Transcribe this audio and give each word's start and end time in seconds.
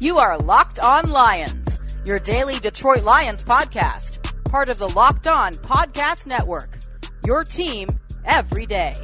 You 0.00 0.18
are 0.18 0.36
Locked 0.38 0.80
On 0.80 1.08
Lions, 1.08 1.80
your 2.04 2.18
daily 2.18 2.58
Detroit 2.58 3.04
Lions 3.04 3.44
podcast, 3.44 4.18
part 4.44 4.68
of 4.68 4.78
the 4.78 4.88
Locked 4.88 5.28
On 5.28 5.52
Podcast 5.52 6.26
Network. 6.26 6.78
Your 7.24 7.44
team 7.44 7.86
every 8.24 8.66
day. 8.66 8.94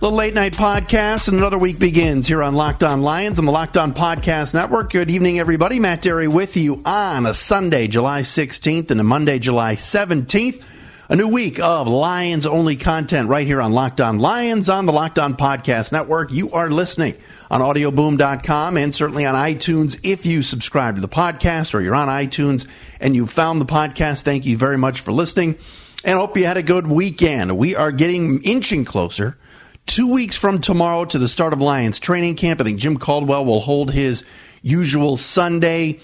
The 0.00 0.10
late 0.10 0.34
night 0.34 0.54
podcast 0.54 1.28
and 1.28 1.38
another 1.38 1.56
week 1.56 1.78
begins 1.78 2.26
here 2.26 2.42
on 2.42 2.56
Locked 2.56 2.82
On 2.82 3.00
Lions 3.02 3.38
and 3.38 3.46
the 3.46 3.52
Locked 3.52 3.76
On 3.76 3.94
Podcast 3.94 4.54
Network. 4.54 4.90
Good 4.90 5.08
evening, 5.08 5.38
everybody. 5.38 5.78
Matt 5.78 6.02
Dery 6.02 6.26
with 6.26 6.56
you 6.56 6.82
on 6.84 7.24
a 7.24 7.32
Sunday, 7.32 7.86
July 7.86 8.22
16th 8.22 8.90
and 8.90 8.98
a 8.98 9.04
Monday, 9.04 9.38
July 9.38 9.76
17th. 9.76 10.64
A 11.10 11.16
new 11.16 11.28
week 11.28 11.60
of 11.60 11.86
Lions 11.86 12.46
only 12.46 12.74
content 12.74 13.28
right 13.28 13.46
here 13.46 13.60
on 13.60 13.70
Locked 13.72 14.00
On 14.00 14.18
Lions 14.18 14.68
on 14.68 14.86
the 14.86 14.92
Locked 14.92 15.18
On 15.20 15.36
Podcast 15.36 15.92
Network. 15.92 16.32
You 16.32 16.50
are 16.52 16.70
listening 16.70 17.14
on 17.52 17.60
audioboom.com 17.60 18.78
and 18.78 18.94
certainly 18.94 19.26
on 19.26 19.34
iTunes 19.34 20.00
if 20.02 20.24
you 20.24 20.40
subscribe 20.40 20.94
to 20.94 21.02
the 21.02 21.08
podcast 21.08 21.74
or 21.74 21.82
you're 21.82 21.94
on 21.94 22.08
iTunes 22.08 22.66
and 22.98 23.14
you 23.14 23.26
found 23.26 23.60
the 23.60 23.66
podcast. 23.66 24.22
Thank 24.22 24.46
you 24.46 24.56
very 24.56 24.78
much 24.78 25.02
for 25.02 25.12
listening 25.12 25.58
and 26.02 26.18
hope 26.18 26.34
you 26.34 26.46
had 26.46 26.56
a 26.56 26.62
good 26.62 26.86
weekend. 26.86 27.54
We 27.58 27.76
are 27.76 27.92
getting 27.92 28.42
inching 28.42 28.86
closer. 28.86 29.36
Two 29.84 30.10
weeks 30.10 30.34
from 30.34 30.60
tomorrow 30.60 31.04
to 31.04 31.18
the 31.18 31.28
start 31.28 31.52
of 31.52 31.60
Lions 31.60 32.00
training 32.00 32.36
camp. 32.36 32.58
I 32.62 32.64
think 32.64 32.78
Jim 32.78 32.96
Caldwell 32.96 33.44
will 33.44 33.60
hold 33.60 33.92
his 33.92 34.24
usual 34.62 35.18
Sunday 35.18 36.00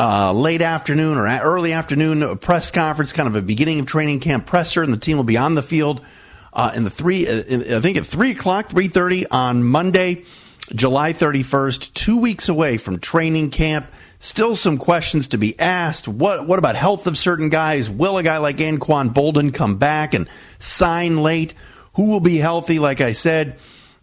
uh, 0.00 0.32
late 0.32 0.62
afternoon 0.62 1.16
or 1.16 1.26
early 1.26 1.74
afternoon 1.74 2.38
press 2.38 2.72
conference, 2.72 3.12
kind 3.12 3.28
of 3.28 3.36
a 3.36 3.42
beginning 3.42 3.78
of 3.78 3.86
training 3.86 4.18
camp 4.18 4.46
presser, 4.46 4.82
and 4.82 4.92
the 4.92 4.98
team 4.98 5.16
will 5.16 5.24
be 5.24 5.36
on 5.36 5.54
the 5.54 5.62
field 5.62 6.04
uh, 6.52 6.72
in 6.74 6.82
the 6.82 6.90
three. 6.90 7.28
Uh, 7.28 7.76
I 7.76 7.80
think 7.80 7.98
at 7.98 8.06
three 8.06 8.32
o'clock, 8.32 8.70
three 8.70 8.88
thirty 8.88 9.26
on 9.28 9.62
Monday. 9.62 10.24
July 10.74 11.12
31st, 11.12 11.92
two 11.94 12.18
weeks 12.20 12.48
away 12.48 12.76
from 12.76 12.98
training 12.98 13.50
camp. 13.50 13.86
Still 14.20 14.56
some 14.56 14.78
questions 14.78 15.28
to 15.28 15.38
be 15.38 15.58
asked. 15.60 16.08
What 16.08 16.46
what 16.46 16.58
about 16.58 16.74
health 16.76 17.06
of 17.06 17.16
certain 17.16 17.48
guys? 17.48 17.88
Will 17.88 18.18
a 18.18 18.22
guy 18.22 18.38
like 18.38 18.56
Anquan 18.56 19.14
Boldin 19.14 19.54
come 19.54 19.76
back 19.76 20.14
and 20.14 20.28
sign 20.58 21.22
late? 21.22 21.54
Who 21.94 22.06
will 22.06 22.20
be 22.20 22.36
healthy? 22.36 22.78
Like 22.78 23.00
I 23.00 23.12
said, 23.12 23.58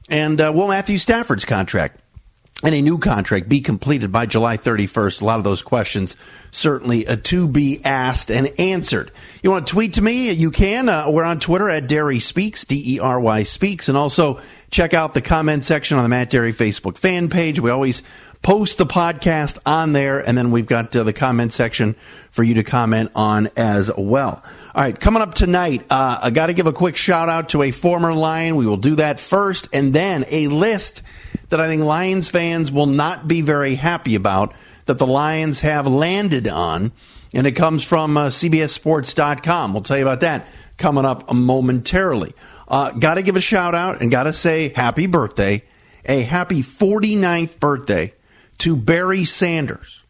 and 0.09 0.39
uh, 0.39 0.51
will 0.55 0.69
Matthew 0.69 0.97
Stafford's 0.97 1.45
contract 1.45 1.99
and 2.63 2.73
a 2.73 2.81
new 2.81 2.97
contract 2.97 3.49
be 3.49 3.61
completed 3.61 4.11
by 4.11 4.25
July 4.25 4.57
31st? 4.57 5.21
A 5.21 5.25
lot 5.25 5.37
of 5.37 5.43
those 5.43 5.61
questions 5.61 6.15
certainly 6.51 7.05
uh, 7.05 7.17
to 7.23 7.47
be 7.47 7.81
asked 7.83 8.31
and 8.31 8.51
answered. 8.59 9.11
You 9.43 9.51
want 9.51 9.67
to 9.67 9.73
tweet 9.73 9.93
to 9.93 10.01
me? 10.01 10.31
You 10.31 10.51
can. 10.51 10.87
Uh, 10.87 11.09
we're 11.09 11.23
on 11.23 11.39
Twitter 11.39 11.69
at 11.69 11.83
Dery 11.83 12.21
Speaks, 12.21 12.63
D 12.65 12.95
E 12.95 12.99
R 12.99 13.19
Y 13.19 13.43
Speaks, 13.43 13.89
and 13.89 13.97
also 13.97 14.39
check 14.71 14.93
out 14.93 15.13
the 15.13 15.21
comment 15.21 15.63
section 15.63 15.97
on 15.97 16.03
the 16.03 16.09
Matt 16.09 16.31
Dery 16.31 16.53
Facebook 16.53 16.97
fan 16.97 17.29
page. 17.29 17.59
We 17.59 17.69
always 17.69 18.01
post 18.41 18.77
the 18.77 18.85
podcast 18.85 19.57
on 19.65 19.91
there, 19.91 20.19
and 20.19 20.37
then 20.37 20.51
we've 20.51 20.67
got 20.67 20.95
uh, 20.95 21.03
the 21.03 21.13
comment 21.13 21.51
section 21.51 21.95
for 22.31 22.43
you 22.43 22.55
to 22.55 22.63
comment 22.63 23.11
on 23.15 23.49
as 23.57 23.91
well. 23.95 24.43
All 24.73 24.83
right, 24.83 24.97
coming 24.97 25.21
up 25.21 25.33
tonight, 25.33 25.83
uh, 25.89 26.19
I 26.21 26.29
got 26.29 26.47
to 26.47 26.53
give 26.53 26.67
a 26.67 26.73
quick 26.73 26.95
shout 26.95 27.27
out 27.27 27.49
to 27.49 27.63
a 27.63 27.71
former 27.71 28.13
Lion. 28.13 28.55
We 28.55 28.65
will 28.65 28.77
do 28.77 28.95
that 28.95 29.19
first, 29.19 29.67
and 29.73 29.93
then 29.93 30.25
a 30.29 30.47
list 30.47 31.01
that 31.49 31.59
I 31.59 31.67
think 31.67 31.83
Lions 31.83 32.29
fans 32.29 32.71
will 32.71 32.85
not 32.85 33.27
be 33.27 33.41
very 33.41 33.75
happy 33.75 34.15
about 34.15 34.53
that 34.85 34.97
the 34.97 35.07
Lions 35.07 35.61
have 35.61 35.87
landed 35.87 36.47
on, 36.47 36.91
and 37.33 37.47
it 37.47 37.53
comes 37.53 37.83
from 37.83 38.17
uh, 38.17 38.27
CBSSports.com. 38.27 39.73
We'll 39.73 39.83
tell 39.83 39.97
you 39.97 40.03
about 40.03 40.21
that 40.21 40.47
coming 40.77 41.05
up 41.05 41.31
momentarily. 41.33 42.33
Uh, 42.67 42.91
got 42.91 43.15
to 43.15 43.21
give 43.21 43.35
a 43.35 43.41
shout 43.41 43.75
out 43.75 44.01
and 44.01 44.09
got 44.09 44.23
to 44.23 44.33
say 44.33 44.69
happy 44.69 45.07
birthday, 45.07 45.63
a 46.05 46.21
happy 46.21 46.61
49th 46.61 47.59
birthday 47.59 48.13
to 48.59 48.75
Barry 48.75 49.25
Sanders. 49.25 50.03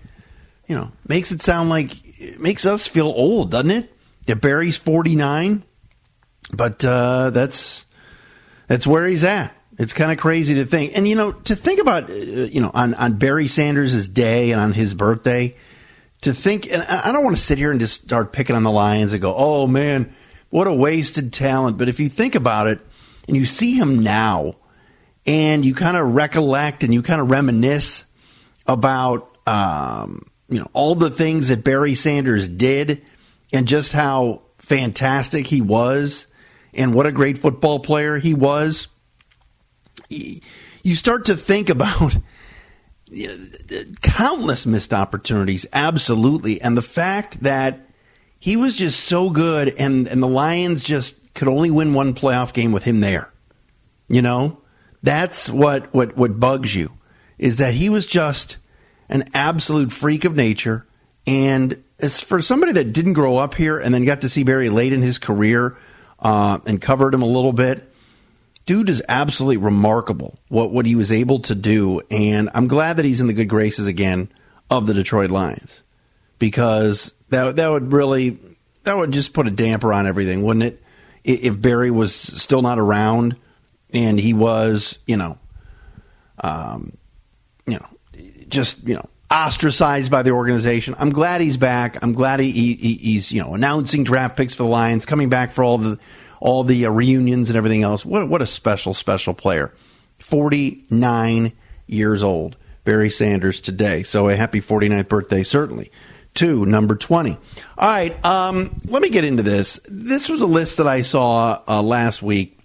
you 0.67 0.75
know, 0.75 0.93
makes 1.07 1.33
it 1.33 1.43
sound 1.43 1.69
like 1.69 2.21
it 2.21 2.41
makes 2.41 2.67
us 2.67 2.87
feel 2.87 3.09
old, 3.09 3.51
doesn't 3.51 3.71
it? 3.71 3.93
That 4.27 4.41
Barry's 4.41 4.77
49, 4.77 5.65
but 6.53 6.85
uh, 6.85 7.31
that's 7.31 7.85
that's 8.69 8.87
where 8.87 9.07
he's 9.07 9.25
at. 9.25 9.53
It's 9.79 9.95
kind 9.95 10.13
of 10.13 10.19
crazy 10.19 10.55
to 10.57 10.65
think, 10.65 10.97
and 10.97 11.09
you 11.09 11.17
know, 11.17 11.33
to 11.33 11.57
think 11.57 11.81
about, 11.81 12.11
uh, 12.11 12.15
you 12.15 12.61
know, 12.61 12.71
on 12.73 12.95
on 12.95 13.15
Barry 13.15 13.49
Sanders' 13.49 14.09
day 14.09 14.53
and 14.53 14.61
on 14.61 14.73
his 14.73 14.95
birthday, 14.95 15.57
to 16.23 16.33
think, 16.33 16.71
and 16.71 16.83
I 16.83 17.11
don't 17.13 17.25
want 17.25 17.37
to 17.37 17.43
sit 17.43 17.59
here 17.59 17.71
and 17.71 17.81
just 17.81 18.03
start 18.03 18.33
picking 18.33 18.55
on 18.55 18.63
the 18.63 18.71
Lions 18.71 19.13
and 19.13 19.21
go, 19.23 19.35
oh 19.37 19.67
man, 19.67 20.15
what 20.51 20.67
a 20.67 20.73
wasted 20.73 21.33
talent. 21.33 21.79
But 21.79 21.89
if 21.89 22.01
you 22.01 22.09
think 22.09 22.35
about 22.35 22.69
it 22.69 22.81
and 23.27 23.37
you 23.37 23.45
see 23.45 23.75
him 23.75 24.03
now 24.03 24.57
and 25.27 25.65
you 25.65 25.75
kind 25.75 25.97
of 25.97 26.15
recollect 26.15 26.85
and 26.85 26.93
you 26.93 27.03
kind 27.03 27.21
of 27.21 27.31
reminisce 27.31 28.05
about 28.67 29.37
um, 29.47 30.27
you 30.49 30.61
know 30.61 30.69
all 30.75 30.95
the 30.95 31.11
things 31.11 31.49
that 31.49 31.65
Barry 31.65 31.95
Sanders 31.95 32.47
did 32.47 33.03
and 33.53 33.67
just 33.67 33.93
how 33.93 34.43
fantastic 34.59 35.47
he 35.47 35.61
was 35.61 36.27
and 36.75 36.95
what 36.95 37.07
a 37.07 37.13
great 37.13 37.39
football 37.39 37.81
player 37.81 38.19
he 38.19 38.35
was 38.35 38.89
you 40.09 40.95
start 40.95 41.27
to 41.27 41.37
think 41.37 41.69
about 41.69 42.17
you 43.07 43.29
know, 43.29 43.85
countless 44.01 44.67
missed 44.67 44.93
opportunities 44.93 45.67
absolutely 45.73 46.61
and 46.61 46.77
the 46.77 46.83
fact 46.83 47.41
that 47.41 47.81
he 48.43 48.57
was 48.57 48.75
just 48.75 49.05
so 49.05 49.31
good 49.31 49.73
and 49.79 50.09
and 50.09 50.21
the 50.21 50.27
Lions 50.27 50.83
just 50.83 51.15
could 51.33 51.47
only 51.47 51.71
win 51.71 51.95
one 51.95 52.13
playoff 52.13 52.53
game 52.53 52.73
with 52.73 52.83
him 52.83 52.99
there. 52.99 53.33
You 54.09 54.21
know, 54.21 54.61
that's 55.01 55.49
what 55.49 55.95
what 55.95 56.17
what 56.17 56.41
bugs 56.41 56.75
you 56.75 56.91
is 57.39 57.59
that 57.59 57.75
he 57.75 57.89
was 57.89 58.05
just 58.05 58.59
an 59.09 59.29
absolute 59.33 59.93
freak 59.93 60.25
of 60.25 60.35
nature. 60.35 60.85
And 61.25 61.85
as 62.01 62.21
for 62.21 62.43
somebody 62.43 62.73
that 62.73 62.93
didn't 62.93 63.13
grow 63.13 63.37
up 63.37 63.55
here 63.55 63.79
and 63.79 63.95
then 63.95 64.05
got 64.05 64.23
to 64.23 64.29
see 64.29 64.43
Barry 64.43 64.69
late 64.69 64.93
in 64.93 65.03
his 65.03 65.19
career 65.19 65.77
uh, 66.23 66.59
and 66.67 66.81
covered 66.81 67.13
him 67.13 67.21
a 67.21 67.27
little 67.27 67.53
bit, 67.53 67.93
dude 68.65 68.89
is 68.89 69.03
absolutely 69.09 69.59
remarkable 69.59 70.39
what 70.49 70.71
what 70.71 70.87
he 70.87 70.95
was 70.95 71.13
able 71.13 71.41
to 71.41 71.55
do. 71.55 72.01
And 72.11 72.49
I'm 72.55 72.69
glad 72.69 72.97
that 72.97 73.05
he's 73.05 73.21
in 73.21 73.27
the 73.27 73.35
good 73.35 73.49
graces 73.49 73.87
again 73.87 74.31
of 74.71 74.87
the 74.87 74.95
Detroit 74.95 75.31
Lions 75.31 75.83
because 76.39 77.13
that 77.29 77.57
that 77.57 77.69
would 77.69 77.93
really 77.93 78.39
that 78.85 78.97
would 78.97 79.13
just 79.13 79.35
put 79.35 79.47
a 79.47 79.51
damper 79.51 79.93
on 79.93 80.07
everything, 80.07 80.43
wouldn't 80.43 80.65
it? 80.65 80.83
if 81.25 81.61
Barry 81.61 81.91
was 81.91 82.15
still 82.15 82.63
not 82.63 82.79
around 82.79 83.37
and 83.93 84.19
he 84.19 84.33
was, 84.33 84.99
you 85.07 85.17
know, 85.17 85.39
um, 86.43 86.97
you 87.67 87.75
know, 87.75 87.87
just 88.49 88.87
you 88.87 88.95
know 88.95 89.09
ostracized 89.33 90.11
by 90.11 90.23
the 90.23 90.31
organization. 90.31 90.95
I'm 90.99 91.11
glad 91.11 91.41
he's 91.41 91.57
back. 91.57 92.03
I'm 92.03 92.13
glad 92.13 92.41
he, 92.41 92.51
he 92.51 92.95
he's 92.95 93.33
you 93.33 93.43
know 93.43 93.55
announcing 93.55 94.05
draft 94.05 94.37
picks 94.37 94.55
for 94.55 94.65
the 94.65 94.69
Lions, 94.69 95.07
coming 95.07 95.29
back 95.29 95.51
for 95.51 95.65
all 95.65 95.79
the 95.79 95.99
all 96.41 96.65
the 96.65 96.87
uh, 96.87 96.91
reunions 96.91 97.49
and 97.49 97.57
everything 97.57 97.83
else. 97.83 98.05
What 98.05 98.29
what 98.29 98.43
a 98.43 98.47
special 98.47 98.95
special 98.95 99.35
player. 99.35 99.73
49 100.19 101.53
years 101.87 102.23
old. 102.23 102.57
Barry 102.85 103.11
Sanders 103.11 103.61
today. 103.61 104.03
So 104.03 104.29
a 104.29 104.37
happy 104.37 104.61
49th 104.61 105.09
birthday, 105.09 105.43
certainly, 105.43 105.93
to 106.35 106.67
number 106.67 106.97
20. 106.97 107.31
All 107.31 107.39
right, 107.79 108.25
um, 108.25 108.77
let 108.87 109.03
me 109.03 109.09
get 109.09 109.25
into 109.25 109.43
this. 109.43 109.81
This 109.89 110.29
was 110.29 110.41
a 110.41 110.47
list 110.47 110.79
that 110.79 110.89
I 110.89 111.03
saw 111.03 111.63
uh, 111.69 111.83
last 111.83 112.23
week 112.23 112.59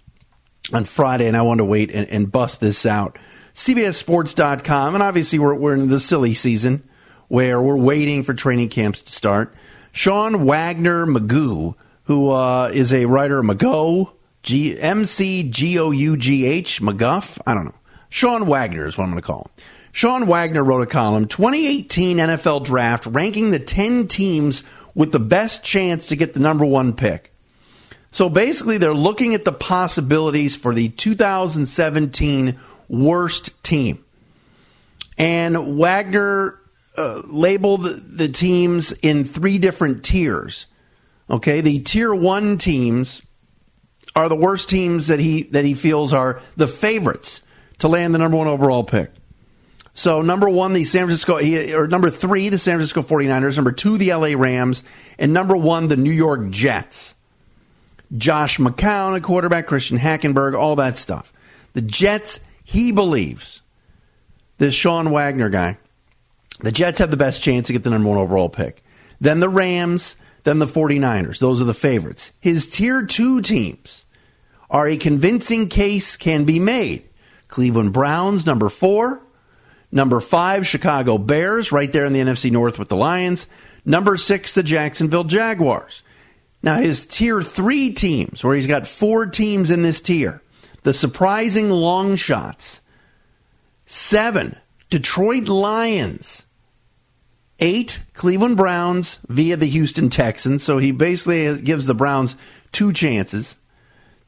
on 0.72 0.84
Friday, 0.84 1.28
and 1.28 1.36
I 1.36 1.42
wanted 1.42 1.58
to 1.58 1.64
wait 1.66 1.90
and, 1.92 2.08
and 2.08 2.30
bust 2.30 2.60
this 2.60 2.84
out. 2.84 3.18
CBSSports.com, 3.58 4.94
and 4.94 5.02
obviously 5.02 5.40
we're, 5.40 5.52
we're 5.52 5.74
in 5.74 5.88
the 5.88 5.98
silly 5.98 6.32
season 6.32 6.80
where 7.26 7.60
we're 7.60 7.76
waiting 7.76 8.22
for 8.22 8.32
training 8.32 8.68
camps 8.68 9.02
to 9.02 9.10
start. 9.10 9.52
Sean 9.90 10.44
Wagner 10.44 11.06
Magoo, 11.06 11.74
who 12.04 12.30
uh, 12.30 12.70
is 12.72 12.92
a 12.92 13.06
writer, 13.06 13.42
Mago, 13.42 14.12
G 14.44 14.80
M 14.80 15.04
C 15.04 15.42
G 15.42 15.76
O 15.80 15.90
U 15.90 16.16
G 16.16 16.46
H, 16.46 16.80
McGuff. 16.80 17.40
I 17.48 17.54
don't 17.54 17.64
know. 17.64 17.74
Sean 18.08 18.46
Wagner 18.46 18.86
is 18.86 18.96
what 18.96 19.02
I'm 19.02 19.10
going 19.10 19.22
to 19.22 19.26
call 19.26 19.40
him. 19.40 19.64
Sean 19.90 20.28
Wagner 20.28 20.62
wrote 20.62 20.82
a 20.82 20.86
column, 20.86 21.26
2018 21.26 22.18
NFL 22.18 22.64
Draft, 22.64 23.06
ranking 23.06 23.50
the 23.50 23.58
10 23.58 24.06
teams 24.06 24.62
with 24.94 25.10
the 25.10 25.18
best 25.18 25.64
chance 25.64 26.06
to 26.06 26.16
get 26.16 26.32
the 26.32 26.40
number 26.40 26.64
one 26.64 26.92
pick. 26.92 27.34
So 28.12 28.30
basically, 28.30 28.78
they're 28.78 28.94
looking 28.94 29.34
at 29.34 29.44
the 29.44 29.52
possibilities 29.52 30.54
for 30.54 30.72
the 30.72 30.90
2017 30.90 32.56
worst 32.88 33.62
team. 33.62 34.04
And 35.16 35.78
Wagner 35.78 36.58
uh, 36.96 37.22
labeled 37.26 37.84
the 37.84 38.28
teams 38.28 38.92
in 38.92 39.24
three 39.24 39.58
different 39.58 40.04
tiers. 40.04 40.66
Okay, 41.30 41.60
the 41.60 41.80
tier 41.80 42.14
one 42.14 42.56
teams 42.58 43.22
are 44.16 44.28
the 44.28 44.36
worst 44.36 44.68
teams 44.68 45.08
that 45.08 45.20
he 45.20 45.42
that 45.44 45.64
he 45.64 45.74
feels 45.74 46.12
are 46.12 46.40
the 46.56 46.68
favorites 46.68 47.42
to 47.78 47.88
land 47.88 48.14
the 48.14 48.18
number 48.18 48.36
one 48.36 48.46
overall 48.46 48.84
pick. 48.84 49.10
So 49.98 50.22
number 50.22 50.48
one, 50.48 50.74
the 50.74 50.84
San 50.84 51.06
Francisco, 51.06 51.38
or 51.76 51.88
number 51.88 52.08
three, 52.08 52.50
the 52.50 52.58
San 52.58 52.76
Francisco 52.76 53.02
49ers. 53.02 53.56
Number 53.56 53.72
two, 53.72 53.98
the 53.98 54.14
LA 54.14 54.34
Rams. 54.36 54.84
And 55.18 55.32
number 55.32 55.56
one, 55.56 55.88
the 55.88 55.96
New 55.96 56.12
York 56.12 56.50
Jets. 56.50 57.16
Josh 58.16 58.58
McCown, 58.58 59.16
a 59.16 59.20
quarterback, 59.20 59.66
Christian 59.66 59.98
Hackenberg, 59.98 60.56
all 60.56 60.76
that 60.76 60.98
stuff. 60.98 61.32
The 61.72 61.82
Jets, 61.82 62.38
he 62.68 62.92
believes, 62.92 63.62
this 64.58 64.74
Sean 64.74 65.10
Wagner 65.10 65.48
guy, 65.48 65.78
the 66.60 66.70
Jets 66.70 66.98
have 66.98 67.10
the 67.10 67.16
best 67.16 67.42
chance 67.42 67.66
to 67.66 67.72
get 67.72 67.82
the 67.82 67.88
number 67.88 68.10
one 68.10 68.18
overall 68.18 68.50
pick. 68.50 68.84
Then 69.22 69.40
the 69.40 69.48
Rams, 69.48 70.16
then 70.44 70.58
the 70.58 70.66
49ers. 70.66 71.38
Those 71.38 71.62
are 71.62 71.64
the 71.64 71.72
favorites. 71.72 72.30
His 72.40 72.66
tier 72.66 73.06
two 73.06 73.40
teams 73.40 74.04
are 74.68 74.86
a 74.86 74.98
convincing 74.98 75.70
case 75.70 76.18
can 76.18 76.44
be 76.44 76.58
made. 76.58 77.08
Cleveland 77.48 77.94
Browns, 77.94 78.44
number 78.44 78.68
four. 78.68 79.22
Number 79.90 80.20
five, 80.20 80.66
Chicago 80.66 81.16
Bears, 81.16 81.72
right 81.72 81.90
there 81.90 82.04
in 82.04 82.12
the 82.12 82.20
NFC 82.20 82.50
North 82.50 82.78
with 82.78 82.90
the 82.90 82.96
Lions. 82.96 83.46
Number 83.86 84.18
six, 84.18 84.54
the 84.54 84.62
Jacksonville 84.62 85.24
Jaguars. 85.24 86.02
Now, 86.62 86.76
his 86.76 87.06
tier 87.06 87.40
three 87.40 87.94
teams, 87.94 88.44
where 88.44 88.54
he's 88.54 88.66
got 88.66 88.86
four 88.86 89.24
teams 89.24 89.70
in 89.70 89.80
this 89.80 90.02
tier, 90.02 90.42
the 90.82 90.94
surprising 90.94 91.70
long 91.70 92.16
shots. 92.16 92.80
Seven, 93.86 94.56
Detroit 94.90 95.48
Lions. 95.48 96.44
Eight, 97.60 98.02
Cleveland 98.14 98.56
Browns 98.56 99.18
via 99.28 99.56
the 99.56 99.66
Houston 99.66 100.10
Texans. 100.10 100.62
So 100.62 100.78
he 100.78 100.92
basically 100.92 101.60
gives 101.60 101.86
the 101.86 101.94
Browns 101.94 102.36
two 102.70 102.92
chances 102.92 103.56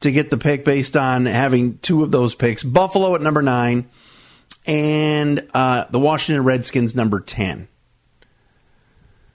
to 0.01 0.11
get 0.11 0.29
the 0.29 0.37
pick 0.37 0.65
based 0.65 0.97
on 0.97 1.25
having 1.25 1.77
two 1.77 2.03
of 2.03 2.11
those 2.11 2.35
picks. 2.35 2.63
Buffalo 2.63 3.15
at 3.15 3.21
number 3.21 3.41
nine, 3.41 3.89
and 4.65 5.47
uh, 5.53 5.85
the 5.89 5.99
Washington 5.99 6.43
Redskins 6.43 6.95
number 6.95 7.19
10. 7.19 7.67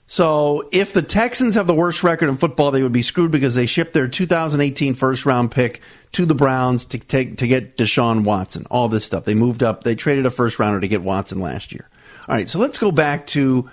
So 0.09 0.69
if 0.71 0.93
the 0.93 1.01
Texans 1.01 1.55
have 1.55 1.67
the 1.67 1.75
worst 1.75 2.01
record 2.01 2.29
in 2.29 2.37
football, 2.37 2.71
they 2.71 2.81
would 2.81 2.93
be 2.93 3.01
screwed 3.01 3.29
because 3.29 3.55
they 3.55 3.65
shipped 3.65 3.91
their 3.91 4.07
2018 4.07 4.95
first 4.95 5.25
round 5.25 5.51
pick 5.51 5.81
to 6.13 6.25
the 6.25 6.33
Browns 6.33 6.85
to 6.85 6.97
take 6.97 7.37
to 7.37 7.47
get 7.47 7.75
Deshaun 7.77 8.23
Watson. 8.23 8.65
All 8.71 8.87
this 8.87 9.03
stuff. 9.03 9.25
They 9.25 9.35
moved 9.35 9.63
up. 9.63 9.83
They 9.83 9.95
traded 9.95 10.25
a 10.25 10.31
first 10.31 10.59
rounder 10.59 10.79
to 10.79 10.87
get 10.87 11.01
Watson 11.01 11.39
last 11.39 11.73
year. 11.73 11.89
All 12.29 12.35
right, 12.35 12.49
so 12.49 12.57
let's 12.57 12.79
go 12.79 12.91
back 12.91 13.27
to 13.27 13.69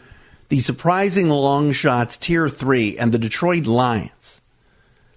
the 0.48 0.58
surprising 0.58 1.28
long 1.28 1.70
shots 1.70 2.16
tier 2.16 2.48
3 2.48 2.98
and 2.98 3.12
the 3.12 3.19
Detroit 3.19 3.66
Lions. 3.66 4.40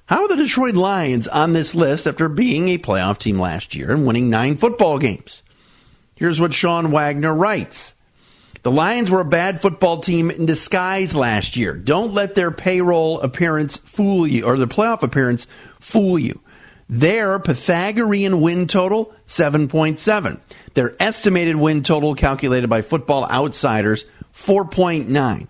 How 0.05 0.21
are 0.21 0.27
the 0.27 0.37
Detroit 0.37 0.75
Lions 0.75 1.27
on 1.27 1.53
this 1.53 1.73
list 1.75 2.07
after 2.07 2.29
being 2.29 2.69
a 2.69 2.77
playoff 2.77 3.17
team 3.17 3.39
last 3.39 3.75
year 3.75 3.91
and 3.91 4.05
winning 4.05 4.29
9 4.29 4.55
football 4.55 4.99
games? 4.99 5.41
Here's 6.15 6.39
what 6.39 6.53
Sean 6.53 6.91
Wagner 6.91 7.33
writes. 7.33 7.93
The 8.63 8.71
Lions 8.71 9.11
were 9.11 9.19
a 9.19 9.25
bad 9.25 9.61
football 9.61 9.99
team 9.99 10.31
in 10.31 10.45
disguise 10.45 11.15
last 11.15 11.55
year. 11.55 11.73
Don't 11.73 12.13
let 12.13 12.35
their 12.35 12.51
payroll 12.51 13.21
appearance 13.21 13.77
fool 13.77 14.27
you, 14.27 14.45
or 14.45 14.57
their 14.57 14.67
playoff 14.67 15.03
appearance 15.03 15.47
fool 15.79 16.17
you. 16.17 16.41
Their 16.89 17.37
Pythagorean 17.39 18.41
win 18.41 18.67
total, 18.67 19.13
7.7. 19.27 20.39
Their 20.73 20.95
estimated 20.99 21.57
win 21.57 21.83
total, 21.83 22.15
calculated 22.15 22.69
by 22.69 22.81
Football 22.81 23.25
Outsiders, 23.29 24.05
4.9. 24.33 25.47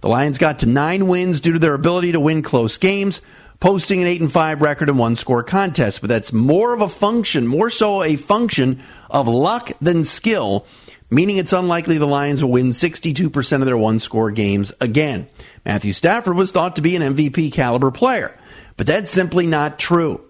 The 0.00 0.08
Lions 0.08 0.38
got 0.38 0.60
to 0.60 0.66
nine 0.66 1.06
wins 1.06 1.40
due 1.40 1.52
to 1.52 1.58
their 1.58 1.74
ability 1.74 2.12
to 2.12 2.20
win 2.20 2.42
close 2.42 2.76
games, 2.76 3.20
posting 3.60 4.00
an 4.00 4.08
8 4.08 4.20
and 4.22 4.32
5 4.32 4.60
record 4.60 4.88
in 4.88 4.96
one 4.96 5.14
score 5.14 5.44
contest. 5.44 6.00
But 6.00 6.08
that's 6.08 6.32
more 6.32 6.74
of 6.74 6.80
a 6.80 6.88
function, 6.88 7.46
more 7.46 7.70
so 7.70 8.02
a 8.02 8.16
function 8.16 8.82
of 9.10 9.28
luck 9.28 9.70
than 9.80 10.04
skill, 10.04 10.66
meaning 11.12 11.36
it's 11.36 11.52
unlikely 11.52 11.98
the 11.98 12.06
Lions 12.06 12.42
will 12.42 12.50
win 12.50 12.70
62% 12.70 13.60
of 13.60 13.66
their 13.66 13.76
one 13.76 13.98
score 13.98 14.30
games 14.30 14.72
again. 14.80 15.28
Matthew 15.64 15.92
Stafford 15.92 16.36
was 16.36 16.50
thought 16.50 16.76
to 16.76 16.82
be 16.82 16.96
an 16.96 17.02
MVP 17.02 17.52
caliber 17.52 17.90
player, 17.90 18.36
but 18.76 18.86
that's 18.86 19.12
simply 19.12 19.46
not 19.46 19.78
true. 19.78 20.22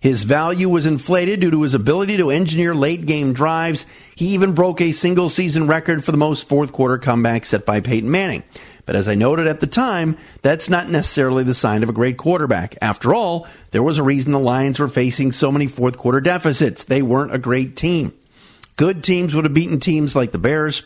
His 0.00 0.24
value 0.24 0.68
was 0.68 0.84
inflated 0.84 1.40
due 1.40 1.52
to 1.52 1.62
his 1.62 1.72
ability 1.72 2.18
to 2.18 2.30
engineer 2.30 2.74
late 2.74 3.06
game 3.06 3.32
drives. 3.32 3.86
He 4.16 4.34
even 4.34 4.52
broke 4.52 4.80
a 4.80 4.92
single 4.92 5.30
season 5.30 5.66
record 5.66 6.04
for 6.04 6.10
the 6.10 6.18
most 6.18 6.48
fourth 6.48 6.72
quarter 6.72 6.98
comebacks 6.98 7.46
set 7.46 7.64
by 7.64 7.80
Peyton 7.80 8.10
Manning. 8.10 8.42
But 8.86 8.96
as 8.96 9.08
I 9.08 9.14
noted 9.14 9.46
at 9.46 9.60
the 9.60 9.66
time, 9.66 10.18
that's 10.42 10.68
not 10.68 10.90
necessarily 10.90 11.44
the 11.44 11.54
sign 11.54 11.82
of 11.82 11.88
a 11.88 11.94
great 11.94 12.18
quarterback. 12.18 12.76
After 12.82 13.14
all, 13.14 13.46
there 13.70 13.82
was 13.82 13.98
a 13.98 14.02
reason 14.02 14.32
the 14.32 14.38
Lions 14.40 14.78
were 14.78 14.88
facing 14.88 15.32
so 15.32 15.50
many 15.50 15.68
fourth 15.68 15.96
quarter 15.96 16.20
deficits. 16.20 16.84
They 16.84 17.00
weren't 17.00 17.32
a 17.32 17.38
great 17.38 17.76
team. 17.76 18.12
Good 18.76 19.04
teams 19.04 19.34
would 19.34 19.44
have 19.44 19.54
beaten 19.54 19.78
teams 19.78 20.16
like 20.16 20.32
the 20.32 20.38
Bears, 20.38 20.82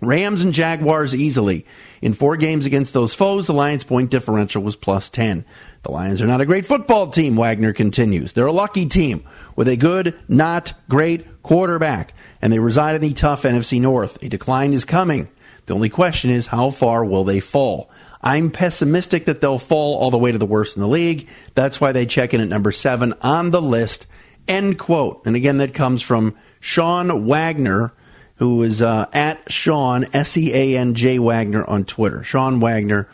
Rams, 0.00 0.42
and 0.42 0.52
Jaguars 0.52 1.14
easily. 1.14 1.66
In 2.00 2.12
four 2.12 2.36
games 2.36 2.66
against 2.66 2.92
those 2.92 3.14
foes, 3.14 3.46
the 3.46 3.52
Lions' 3.52 3.84
point 3.84 4.10
differential 4.10 4.62
was 4.62 4.76
plus 4.76 5.08
10. 5.08 5.44
The 5.82 5.90
Lions 5.90 6.22
are 6.22 6.26
not 6.26 6.40
a 6.40 6.46
great 6.46 6.66
football 6.66 7.08
team, 7.08 7.36
Wagner 7.36 7.72
continues. 7.72 8.32
They're 8.32 8.46
a 8.46 8.52
lucky 8.52 8.86
team 8.86 9.24
with 9.56 9.68
a 9.68 9.76
good, 9.76 10.14
not 10.28 10.74
great 10.88 11.42
quarterback, 11.42 12.14
and 12.42 12.52
they 12.52 12.58
reside 12.58 12.94
in 12.94 13.00
the 13.00 13.12
tough 13.12 13.42
NFC 13.42 13.80
North. 13.80 14.22
A 14.22 14.28
decline 14.28 14.72
is 14.72 14.84
coming. 14.84 15.28
The 15.66 15.74
only 15.74 15.88
question 15.88 16.30
is, 16.30 16.46
how 16.46 16.70
far 16.70 17.04
will 17.04 17.24
they 17.24 17.40
fall? 17.40 17.90
I'm 18.22 18.50
pessimistic 18.50 19.26
that 19.26 19.40
they'll 19.40 19.58
fall 19.58 19.98
all 19.98 20.10
the 20.10 20.18
way 20.18 20.32
to 20.32 20.38
the 20.38 20.46
worst 20.46 20.76
in 20.76 20.82
the 20.82 20.88
league. 20.88 21.28
That's 21.54 21.80
why 21.80 21.92
they 21.92 22.06
check 22.06 22.34
in 22.34 22.40
at 22.40 22.48
number 22.48 22.72
seven 22.72 23.14
on 23.20 23.50
the 23.50 23.62
list. 23.62 24.06
End 24.48 24.78
quote. 24.78 25.26
And 25.26 25.36
again, 25.36 25.58
that 25.58 25.74
comes 25.74 26.02
from 26.02 26.36
Sean 26.66 27.26
Wagner, 27.26 27.92
who 28.38 28.64
is 28.64 28.82
uh, 28.82 29.06
at 29.12 29.52
Sean, 29.52 30.04
S 30.12 30.36
E 30.36 30.52
A 30.52 30.76
N 30.76 30.94
J 30.94 31.20
Wagner 31.20 31.64
on 31.64 31.84
Twitter. 31.84 32.24
Sean 32.24 32.58
Wagner 32.58 33.08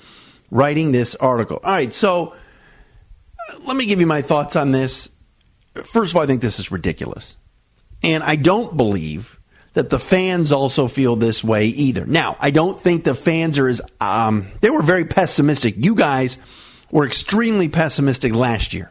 writing 0.51 0.91
this 0.91 1.15
article. 1.17 1.61
All 1.63 1.71
right, 1.71 1.93
so 1.93 2.35
uh, 3.51 3.59
let 3.67 3.77
me 3.77 3.85
give 3.85 4.01
you 4.01 4.07
my 4.07 4.23
thoughts 4.23 4.57
on 4.57 4.73
this. 4.73 5.11
First 5.85 6.13
of 6.13 6.17
all, 6.17 6.23
I 6.23 6.27
think 6.27 6.41
this 6.41 6.59
is 6.59 6.73
ridiculous. 6.73 7.37
And 8.03 8.23
I 8.23 8.37
don't 8.37 8.75
believe 8.75 9.39
that 9.75 9.91
the 9.91 9.99
fans 9.99 10.51
also 10.51 10.89
feel 10.89 11.15
this 11.17 11.45
way 11.45 11.67
either. 11.67 12.07
Now, 12.07 12.39
I 12.41 12.53
don't 12.53 12.81
think 12.81 13.05
the 13.05 13.15
fans 13.15 13.59
are 13.59 13.69
as, 13.69 13.83
um, 14.01 14.47
they 14.63 14.71
were 14.71 14.83
very 14.83 15.05
pessimistic. 15.05 15.75
You 15.77 15.95
guys 15.95 16.39
were 16.91 17.05
extremely 17.05 17.69
pessimistic 17.69 18.35
last 18.35 18.73
year, 18.73 18.91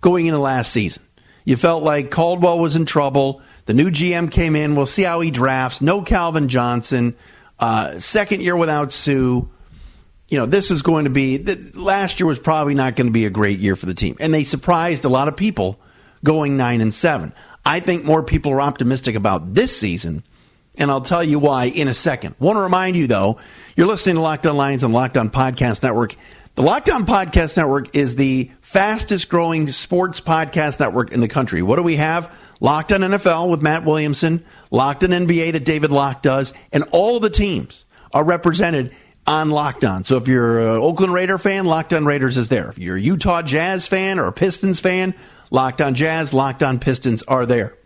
going 0.00 0.26
into 0.26 0.40
last 0.40 0.72
season. 0.72 1.04
You 1.44 1.56
felt 1.56 1.84
like 1.84 2.10
Caldwell 2.10 2.58
was 2.58 2.74
in 2.74 2.86
trouble. 2.86 3.40
The 3.66 3.74
new 3.74 3.90
GM 3.90 4.30
came 4.30 4.56
in. 4.56 4.74
We'll 4.74 4.86
see 4.86 5.02
how 5.02 5.20
he 5.20 5.30
drafts. 5.30 5.80
No 5.80 6.02
Calvin 6.02 6.48
Johnson. 6.48 7.16
Uh, 7.58 7.98
second 7.98 8.42
year 8.42 8.56
without 8.56 8.92
Sue. 8.92 9.50
You 10.28 10.38
know, 10.38 10.46
this 10.46 10.70
is 10.70 10.82
going 10.82 11.04
to 11.04 11.10
be, 11.10 11.38
last 11.74 12.18
year 12.18 12.26
was 12.26 12.38
probably 12.38 12.74
not 12.74 12.96
going 12.96 13.06
to 13.06 13.12
be 13.12 13.26
a 13.26 13.30
great 13.30 13.58
year 13.58 13.76
for 13.76 13.86
the 13.86 13.94
team. 13.94 14.16
And 14.20 14.32
they 14.32 14.44
surprised 14.44 15.04
a 15.04 15.08
lot 15.08 15.28
of 15.28 15.36
people 15.36 15.78
going 16.24 16.56
9 16.56 16.80
and 16.80 16.92
7. 16.92 17.32
I 17.64 17.80
think 17.80 18.04
more 18.04 18.22
people 18.22 18.52
are 18.52 18.60
optimistic 18.60 19.14
about 19.14 19.54
this 19.54 19.76
season, 19.76 20.22
and 20.76 20.90
I'll 20.90 21.00
tell 21.00 21.24
you 21.24 21.38
why 21.38 21.66
in 21.66 21.88
a 21.88 21.94
second. 21.94 22.34
Want 22.38 22.56
to 22.56 22.60
remind 22.60 22.96
you, 22.96 23.06
though, 23.06 23.38
you're 23.76 23.86
listening 23.86 24.16
to 24.16 24.20
Locked 24.20 24.46
On 24.46 24.56
Lions 24.56 24.84
on 24.84 24.92
Locked 24.92 25.16
On 25.16 25.30
Podcast 25.30 25.82
Network. 25.82 26.16
The 26.56 26.62
Locked 26.62 26.90
On 26.90 27.06
Podcast 27.06 27.56
Network 27.56 27.94
is 27.96 28.16
the 28.16 28.50
fastest 28.74 29.28
growing 29.28 29.70
sports 29.70 30.20
podcast 30.20 30.80
network 30.80 31.12
in 31.12 31.20
the 31.20 31.28
country. 31.28 31.62
What 31.62 31.76
do 31.76 31.84
we 31.84 31.94
have? 31.94 32.36
Locked 32.58 32.92
on 32.92 33.02
NFL 33.02 33.48
with 33.48 33.62
Matt 33.62 33.84
Williamson, 33.84 34.44
Locked 34.72 35.04
on 35.04 35.10
NBA 35.10 35.52
that 35.52 35.64
David 35.64 35.92
Locke 35.92 36.22
does, 36.22 36.52
and 36.72 36.82
all 36.90 37.20
the 37.20 37.30
teams 37.30 37.84
are 38.12 38.24
represented 38.24 38.92
on 39.28 39.50
Locked 39.50 39.84
On. 39.84 40.02
So 40.02 40.16
if 40.16 40.26
you're 40.26 40.58
an 40.58 40.82
Oakland 40.82 41.12
Raider 41.14 41.38
fan, 41.38 41.66
Locked 41.66 41.92
On 41.92 42.04
Raiders 42.04 42.36
is 42.36 42.48
there. 42.48 42.68
If 42.68 42.80
you're 42.80 42.96
a 42.96 43.00
Utah 43.00 43.42
Jazz 43.42 43.86
fan 43.86 44.18
or 44.18 44.26
a 44.26 44.32
Pistons 44.32 44.80
fan, 44.80 45.14
Locked 45.52 45.80
On 45.80 45.94
Jazz, 45.94 46.32
Locked 46.32 46.64
On 46.64 46.80
Pistons 46.80 47.22
are 47.22 47.46
there. 47.46 47.78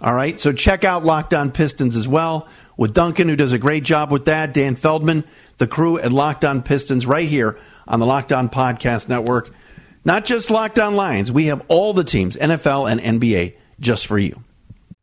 All 0.00 0.14
right, 0.14 0.38
so 0.38 0.52
check 0.52 0.84
out 0.84 1.04
Locked 1.04 1.34
On 1.34 1.50
Pistons 1.50 1.96
as 1.96 2.06
well 2.06 2.46
with 2.76 2.94
Duncan, 2.94 3.28
who 3.28 3.34
does 3.34 3.52
a 3.52 3.58
great 3.58 3.82
job 3.82 4.12
with 4.12 4.26
that, 4.26 4.54
Dan 4.54 4.76
Feldman, 4.76 5.24
the 5.58 5.66
crew 5.66 5.98
at 5.98 6.12
Locked 6.12 6.44
On 6.44 6.62
Pistons 6.62 7.06
right 7.06 7.28
here 7.28 7.58
on 7.88 7.98
the 7.98 8.06
Locked 8.06 8.32
On 8.32 8.48
Podcast 8.48 9.08
Network. 9.08 9.50
Not 10.06 10.24
just 10.24 10.52
Locked 10.52 10.78
On 10.78 10.94
Lions, 10.94 11.32
we 11.32 11.46
have 11.46 11.64
all 11.66 11.92
the 11.92 12.04
teams, 12.04 12.36
NFL 12.36 12.88
and 12.88 13.20
NBA, 13.20 13.56
just 13.80 14.06
for 14.06 14.16
you. 14.16 14.40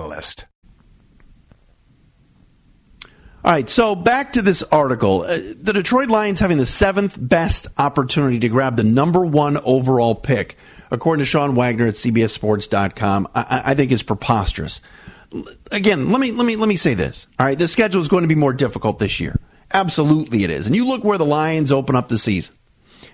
Catalyst. 0.00 0.46
All 3.42 3.52
right, 3.52 3.68
so 3.68 3.94
back 3.94 4.34
to 4.34 4.42
this 4.42 4.62
article. 4.64 5.22
Uh, 5.22 5.38
the 5.58 5.72
Detroit 5.72 6.08
Lions 6.08 6.40
having 6.40 6.58
the 6.58 6.66
seventh 6.66 7.16
best 7.18 7.66
opportunity 7.78 8.38
to 8.40 8.48
grab 8.48 8.76
the 8.76 8.84
number 8.84 9.24
one 9.24 9.58
overall 9.64 10.14
pick, 10.14 10.56
according 10.90 11.20
to 11.20 11.26
Sean 11.26 11.54
Wagner 11.54 11.86
at 11.86 11.94
CBSSports.com, 11.94 13.28
I, 13.34 13.62
I 13.66 13.74
think 13.74 13.92
is 13.92 14.02
preposterous. 14.02 14.82
Again, 15.70 16.10
let 16.10 16.20
me 16.20 16.32
let 16.32 16.44
me 16.44 16.56
let 16.56 16.68
me 16.68 16.76
say 16.76 16.94
this. 16.94 17.26
All 17.38 17.46
right, 17.46 17.58
the 17.58 17.68
schedule 17.68 18.02
is 18.02 18.08
going 18.08 18.22
to 18.22 18.28
be 18.28 18.34
more 18.34 18.52
difficult 18.52 18.98
this 18.98 19.20
year. 19.20 19.38
Absolutely, 19.72 20.44
it 20.44 20.50
is. 20.50 20.66
And 20.66 20.76
you 20.76 20.86
look 20.86 21.04
where 21.04 21.18
the 21.18 21.24
Lions 21.24 21.72
open 21.72 21.94
up 21.94 22.08
the 22.08 22.18
season 22.18 22.54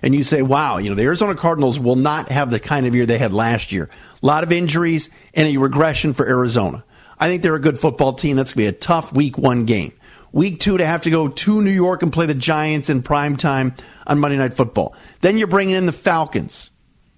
and 0.01 0.13
you 0.13 0.23
say, 0.23 0.41
wow, 0.41 0.77
you 0.77 0.89
know, 0.89 0.95
the 0.95 1.03
Arizona 1.03 1.35
Cardinals 1.35 1.79
will 1.79 1.95
not 1.95 2.29
have 2.29 2.51
the 2.51 2.59
kind 2.59 2.85
of 2.85 2.95
year 2.95 3.05
they 3.05 3.17
had 3.17 3.33
last 3.33 3.71
year. 3.71 3.89
A 4.21 4.25
lot 4.25 4.43
of 4.43 4.51
injuries 4.51 5.09
and 5.33 5.47
a 5.47 5.57
regression 5.57 6.13
for 6.13 6.27
Arizona. 6.27 6.83
I 7.19 7.27
think 7.27 7.41
they're 7.41 7.55
a 7.55 7.59
good 7.59 7.79
football 7.79 8.13
team. 8.13 8.35
That's 8.35 8.53
going 8.53 8.67
to 8.67 8.71
be 8.71 8.77
a 8.77 8.79
tough 8.79 9.13
week 9.13 9.37
one 9.37 9.65
game. 9.65 9.93
Week 10.31 10.59
two 10.59 10.77
to 10.77 10.85
have 10.85 11.03
to 11.03 11.09
go 11.09 11.29
to 11.29 11.61
New 11.61 11.71
York 11.71 12.03
and 12.03 12.13
play 12.13 12.25
the 12.25 12.35
Giants 12.35 12.89
in 12.89 13.01
prime 13.01 13.37
time 13.37 13.75
on 14.05 14.19
Monday 14.19 14.37
Night 14.37 14.53
Football. 14.53 14.95
Then 15.21 15.37
you're 15.37 15.47
bringing 15.47 15.75
in 15.75 15.85
the 15.85 15.93
Falcons 15.93 16.69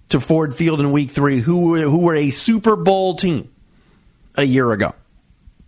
to 0.09 0.19
Ford 0.19 0.55
Field 0.55 0.79
in 0.79 0.91
week 0.91 1.11
three, 1.11 1.39
who, 1.39 1.75
who 1.75 2.01
were 2.01 2.15
a 2.15 2.29
Super 2.29 2.75
Bowl 2.75 3.15
team 3.15 3.51
a 4.35 4.43
year 4.43 4.71
ago. 4.71 4.93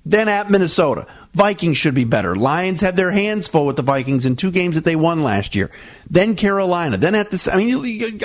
Then 0.06 0.28
at 0.28 0.50
Minnesota, 0.50 1.06
Vikings 1.34 1.78
should 1.78 1.94
be 1.94 2.06
better. 2.06 2.36
Lions 2.36 2.82
had 2.82 2.96
their 2.96 3.12
hands 3.12 3.48
full 3.48 3.68
with 3.68 3.76
the 3.76 3.84
Vikings 3.84 4.26
in 4.26 4.36
two 4.36 4.52
games 4.52 4.76
that 4.76 4.84
they 4.84 4.96
won 4.96 5.22
last 5.22 5.56
year. 5.56 5.70
Then 6.10 6.36
Carolina. 6.36 6.98
Then 6.98 7.14
at 7.14 7.30
this, 7.30 7.48
I 7.48 7.56
mean, 7.56 7.76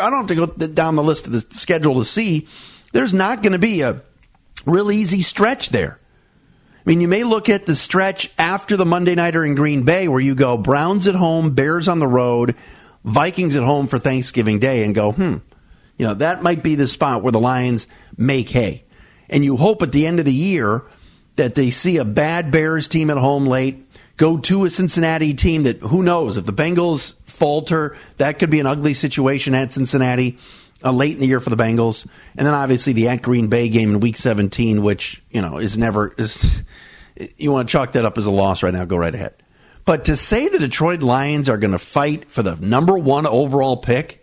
I 0.01 0.11
don't 0.11 0.27
have 0.27 0.27
to 0.29 0.35
go 0.35 0.47
down 0.69 0.97
the 0.97 1.03
list 1.03 1.27
of 1.27 1.33
the 1.33 1.45
schedule 1.55 1.97
to 1.97 2.05
see. 2.05 2.49
There's 2.93 3.13
not 3.13 3.43
going 3.43 3.53
to 3.53 3.59
be 3.59 3.83
a 3.83 4.01
real 4.65 4.91
easy 4.91 5.21
stretch 5.21 5.69
there. 5.69 5.99
I 6.87 6.89
mean, 6.89 7.01
you 7.01 7.09
may 7.09 7.25
look 7.25 7.49
at 7.49 7.67
the 7.67 7.77
stretch 7.77 8.33
after 8.39 8.77
the 8.77 8.87
Monday 8.87 9.15
Nighter 9.15 9.45
in 9.45 9.55
Green 9.55 9.83
Bay 9.83 10.09
where 10.09 10.21
you 10.21 10.35
go 10.35 10.57
Browns 10.57 11.07
at 11.07 11.15
home, 11.15 11.51
Bears 11.51 11.89
on 11.89 11.99
the 11.99 12.09
road, 12.09 12.55
Vikings 13.05 13.55
at 13.55 13.65
home 13.65 13.87
for 13.87 13.99
Thanksgiving 13.99 14.61
Day 14.61 14.83
and 14.85 14.95
go, 14.95 15.13
hmm, 15.13 15.37
you 15.99 16.07
know, 16.07 16.15
that 16.15 16.43
might 16.43 16.63
be 16.63 16.75
the 16.75 16.89
spot 16.89 17.23
where 17.23 17.33
the 17.33 17.41
Lions 17.41 17.87
make 18.17 18.49
hay. 18.49 18.85
And 19.29 19.45
you 19.45 19.57
hope 19.57 19.83
at 19.83 19.93
the 19.93 20.07
end 20.07 20.21
of 20.21 20.25
the 20.25 20.33
year 20.33 20.85
that 21.37 21.55
they 21.55 21.71
see 21.71 21.99
a 21.99 22.05
bad 22.05 22.51
Bears 22.51 22.89
team 22.89 23.11
at 23.11 23.19
home 23.19 23.47
late, 23.47 23.87
go 24.17 24.39
to 24.39 24.65
a 24.65 24.71
Cincinnati 24.71 25.35
team 25.35 25.65
that 25.65 25.79
who 25.79 26.03
knows 26.03 26.37
if 26.37 26.47
the 26.47 26.53
Bengals 26.53 27.15
falter, 27.25 27.97
that 28.17 28.39
could 28.39 28.51
be 28.51 28.61
an 28.61 28.67
ugly 28.67 28.95
situation 28.95 29.55
at 29.55 29.73
Cincinnati 29.73 30.39
uh, 30.85 30.93
late 30.93 31.15
in 31.15 31.21
the 31.21 31.27
year 31.27 31.41
for 31.41 31.51
the 31.51 31.57
Bengals, 31.57 32.07
and 32.37 32.47
then 32.47 32.55
obviously 32.55 32.93
the 32.93 33.09
at 33.09 33.23
Green 33.23 33.49
Bay 33.49 33.69
game 33.69 33.91
in 33.91 34.01
Week 34.01 34.17
17, 34.17 34.83
which 34.83 35.23
you 35.31 35.41
know 35.41 35.59
is 35.59 35.79
never 35.79 36.13
is. 36.19 36.63
You 37.39 37.51
want 37.51 37.67
to 37.67 37.73
chalk 37.73 37.93
that 37.93 38.05
up 38.05 38.19
as 38.19 38.27
a 38.27 38.31
loss 38.31 38.63
right 38.63 38.75
now? 38.75 38.85
Go 38.85 38.99
right 38.99 39.15
ahead. 39.15 39.35
But 39.87 40.07
to 40.07 40.17
say 40.17 40.49
the 40.49 40.59
Detroit 40.59 41.01
Lions 41.01 41.49
are 41.49 41.57
going 41.57 41.73
to 41.73 41.79
fight 41.79 42.31
for 42.31 42.43
the 42.43 42.57
number 42.57 42.99
one 42.99 43.27
overall 43.27 43.79
pick, 43.79 44.23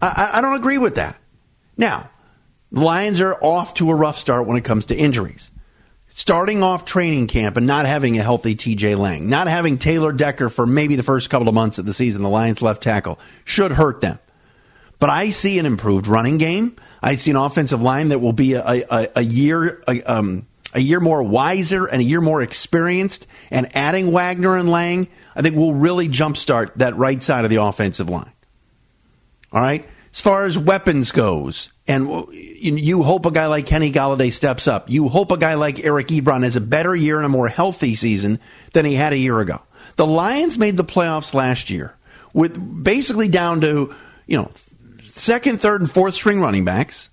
I, 0.00 0.32
I 0.34 0.40
don't 0.40 0.54
agree 0.54 0.78
with 0.78 0.96
that. 0.96 1.16
Now, 1.76 2.08
the 2.70 2.80
Lions 2.80 3.20
are 3.20 3.34
off 3.42 3.74
to 3.74 3.90
a 3.90 3.94
rough 3.94 4.18
start 4.18 4.46
when 4.46 4.56
it 4.56 4.62
comes 4.62 4.86
to 4.86 4.94
injuries 4.94 5.50
starting 6.16 6.62
off 6.62 6.86
training 6.86 7.26
camp 7.26 7.58
and 7.58 7.66
not 7.66 7.84
having 7.84 8.18
a 8.18 8.22
healthy 8.22 8.54
TJ 8.54 8.96
Lang, 8.96 9.28
not 9.28 9.48
having 9.48 9.76
Taylor 9.76 10.12
Decker 10.12 10.48
for 10.48 10.66
maybe 10.66 10.96
the 10.96 11.02
first 11.02 11.28
couple 11.28 11.46
of 11.46 11.54
months 11.54 11.76
of 11.78 11.84
the 11.84 11.92
season, 11.92 12.22
the 12.22 12.30
Lions 12.30 12.62
left 12.62 12.82
tackle, 12.82 13.20
should 13.44 13.70
hurt 13.70 14.00
them. 14.00 14.18
But 14.98 15.10
I 15.10 15.28
see 15.28 15.58
an 15.58 15.66
improved 15.66 16.06
running 16.06 16.38
game. 16.38 16.74
I 17.02 17.16
see 17.16 17.30
an 17.32 17.36
offensive 17.36 17.82
line 17.82 18.08
that 18.08 18.20
will 18.20 18.32
be 18.32 18.54
a, 18.54 18.64
a, 18.64 19.08
a 19.16 19.22
year 19.22 19.82
a, 19.86 20.02
um, 20.04 20.46
a 20.72 20.80
year 20.80 21.00
more 21.00 21.22
wiser 21.22 21.84
and 21.84 22.00
a 22.00 22.04
year 22.04 22.22
more 22.22 22.40
experienced. 22.40 23.26
And 23.50 23.76
adding 23.76 24.10
Wagner 24.10 24.56
and 24.56 24.70
Lang, 24.70 25.08
I 25.36 25.42
think 25.42 25.54
will 25.54 25.74
really 25.74 26.08
jumpstart 26.08 26.76
that 26.76 26.96
right 26.96 27.22
side 27.22 27.44
of 27.44 27.50
the 27.50 27.62
offensive 27.62 28.08
line. 28.08 28.32
All 29.52 29.60
right. 29.60 29.86
As 30.16 30.22
far 30.22 30.46
as 30.46 30.58
weapons 30.58 31.12
goes, 31.12 31.70
and 31.86 32.08
you 32.32 33.02
hope 33.02 33.26
a 33.26 33.30
guy 33.30 33.48
like 33.48 33.66
Kenny 33.66 33.92
Golladay 33.92 34.32
steps 34.32 34.66
up. 34.66 34.88
You 34.88 35.10
hope 35.10 35.30
a 35.30 35.36
guy 35.36 35.54
like 35.54 35.84
Eric 35.84 36.06
Ebron 36.06 36.42
has 36.42 36.56
a 36.56 36.60
better 36.62 36.96
year 36.96 37.18
and 37.18 37.26
a 37.26 37.28
more 37.28 37.48
healthy 37.48 37.94
season 37.94 38.40
than 38.72 38.86
he 38.86 38.94
had 38.94 39.12
a 39.12 39.18
year 39.18 39.38
ago. 39.40 39.60
The 39.96 40.06
Lions 40.06 40.56
made 40.56 40.78
the 40.78 40.84
playoffs 40.84 41.34
last 41.34 41.68
year 41.68 41.94
with 42.32 42.82
basically 42.82 43.28
down 43.28 43.60
to, 43.60 43.94
you 44.26 44.38
know, 44.38 44.50
second, 45.04 45.60
third, 45.60 45.82
and 45.82 45.90
fourth 45.90 46.14
string 46.14 46.40
running 46.40 46.64
backs, 46.64 47.10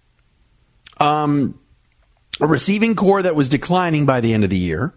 um, 1.01 1.59
a 2.39 2.47
receiving 2.47 2.95
corps 2.95 3.23
that 3.23 3.35
was 3.35 3.49
declining 3.49 4.05
by 4.05 4.21
the 4.21 4.33
end 4.33 4.45
of 4.45 4.49
the 4.49 4.57
year, 4.57 4.93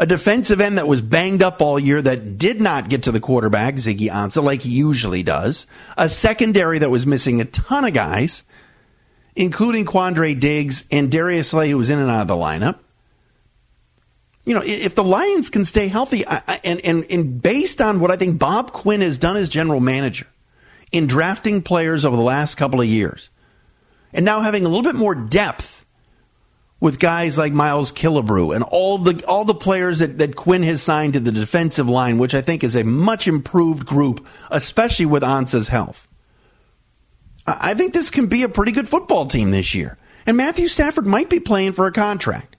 a 0.00 0.06
defensive 0.06 0.62
end 0.62 0.78
that 0.78 0.88
was 0.88 1.02
banged 1.02 1.42
up 1.42 1.60
all 1.60 1.78
year 1.78 2.00
that 2.00 2.38
did 2.38 2.58
not 2.58 2.88
get 2.88 3.02
to 3.02 3.12
the 3.12 3.20
quarterback, 3.20 3.74
Ziggy 3.74 4.10
Ansah, 4.10 4.42
like 4.42 4.62
he 4.62 4.70
usually 4.70 5.22
does, 5.22 5.66
a 5.98 6.08
secondary 6.08 6.78
that 6.78 6.88
was 6.88 7.06
missing 7.06 7.42
a 7.42 7.44
ton 7.44 7.84
of 7.84 7.92
guys, 7.92 8.42
including 9.36 9.84
Quandre 9.84 10.40
Diggs 10.40 10.84
and 10.90 11.12
Darius 11.12 11.50
Slay, 11.50 11.68
who 11.68 11.76
was 11.76 11.90
in 11.90 11.98
and 11.98 12.10
out 12.10 12.22
of 12.22 12.28
the 12.28 12.34
lineup. 12.34 12.78
You 14.46 14.54
know, 14.54 14.62
if 14.64 14.94
the 14.94 15.04
Lions 15.04 15.50
can 15.50 15.66
stay 15.66 15.88
healthy, 15.88 16.24
and, 16.24 16.80
and, 16.80 17.04
and 17.10 17.42
based 17.42 17.82
on 17.82 18.00
what 18.00 18.10
I 18.10 18.16
think 18.16 18.38
Bob 18.38 18.72
Quinn 18.72 19.02
has 19.02 19.18
done 19.18 19.36
as 19.36 19.50
general 19.50 19.80
manager 19.80 20.26
in 20.92 21.08
drafting 21.08 21.60
players 21.60 22.06
over 22.06 22.16
the 22.16 22.22
last 22.22 22.54
couple 22.54 22.80
of 22.80 22.86
years, 22.86 23.28
and 24.14 24.24
now 24.24 24.40
having 24.40 24.64
a 24.64 24.68
little 24.68 24.82
bit 24.82 24.94
more 24.94 25.14
depth 25.14 25.79
with 26.80 26.98
guys 26.98 27.36
like 27.36 27.52
Miles 27.52 27.92
Killebrew 27.92 28.54
and 28.54 28.64
all 28.64 28.98
the 28.98 29.24
all 29.26 29.44
the 29.44 29.54
players 29.54 29.98
that, 29.98 30.18
that 30.18 30.34
Quinn 30.34 30.62
has 30.62 30.82
signed 30.82 31.12
to 31.12 31.20
the 31.20 31.30
defensive 31.30 31.88
line, 31.88 32.18
which 32.18 32.34
I 32.34 32.40
think 32.40 32.64
is 32.64 32.74
a 32.74 32.84
much 32.84 33.28
improved 33.28 33.86
group, 33.86 34.26
especially 34.50 35.06
with 35.06 35.22
Ansah's 35.22 35.68
health. 35.68 36.08
I 37.46 37.74
think 37.74 37.92
this 37.92 38.10
can 38.10 38.26
be 38.26 38.42
a 38.42 38.48
pretty 38.48 38.72
good 38.72 38.88
football 38.88 39.26
team 39.26 39.50
this 39.50 39.74
year. 39.74 39.98
And 40.26 40.36
Matthew 40.36 40.68
Stafford 40.68 41.06
might 41.06 41.30
be 41.30 41.40
playing 41.40 41.72
for 41.72 41.86
a 41.86 41.92
contract 41.92 42.56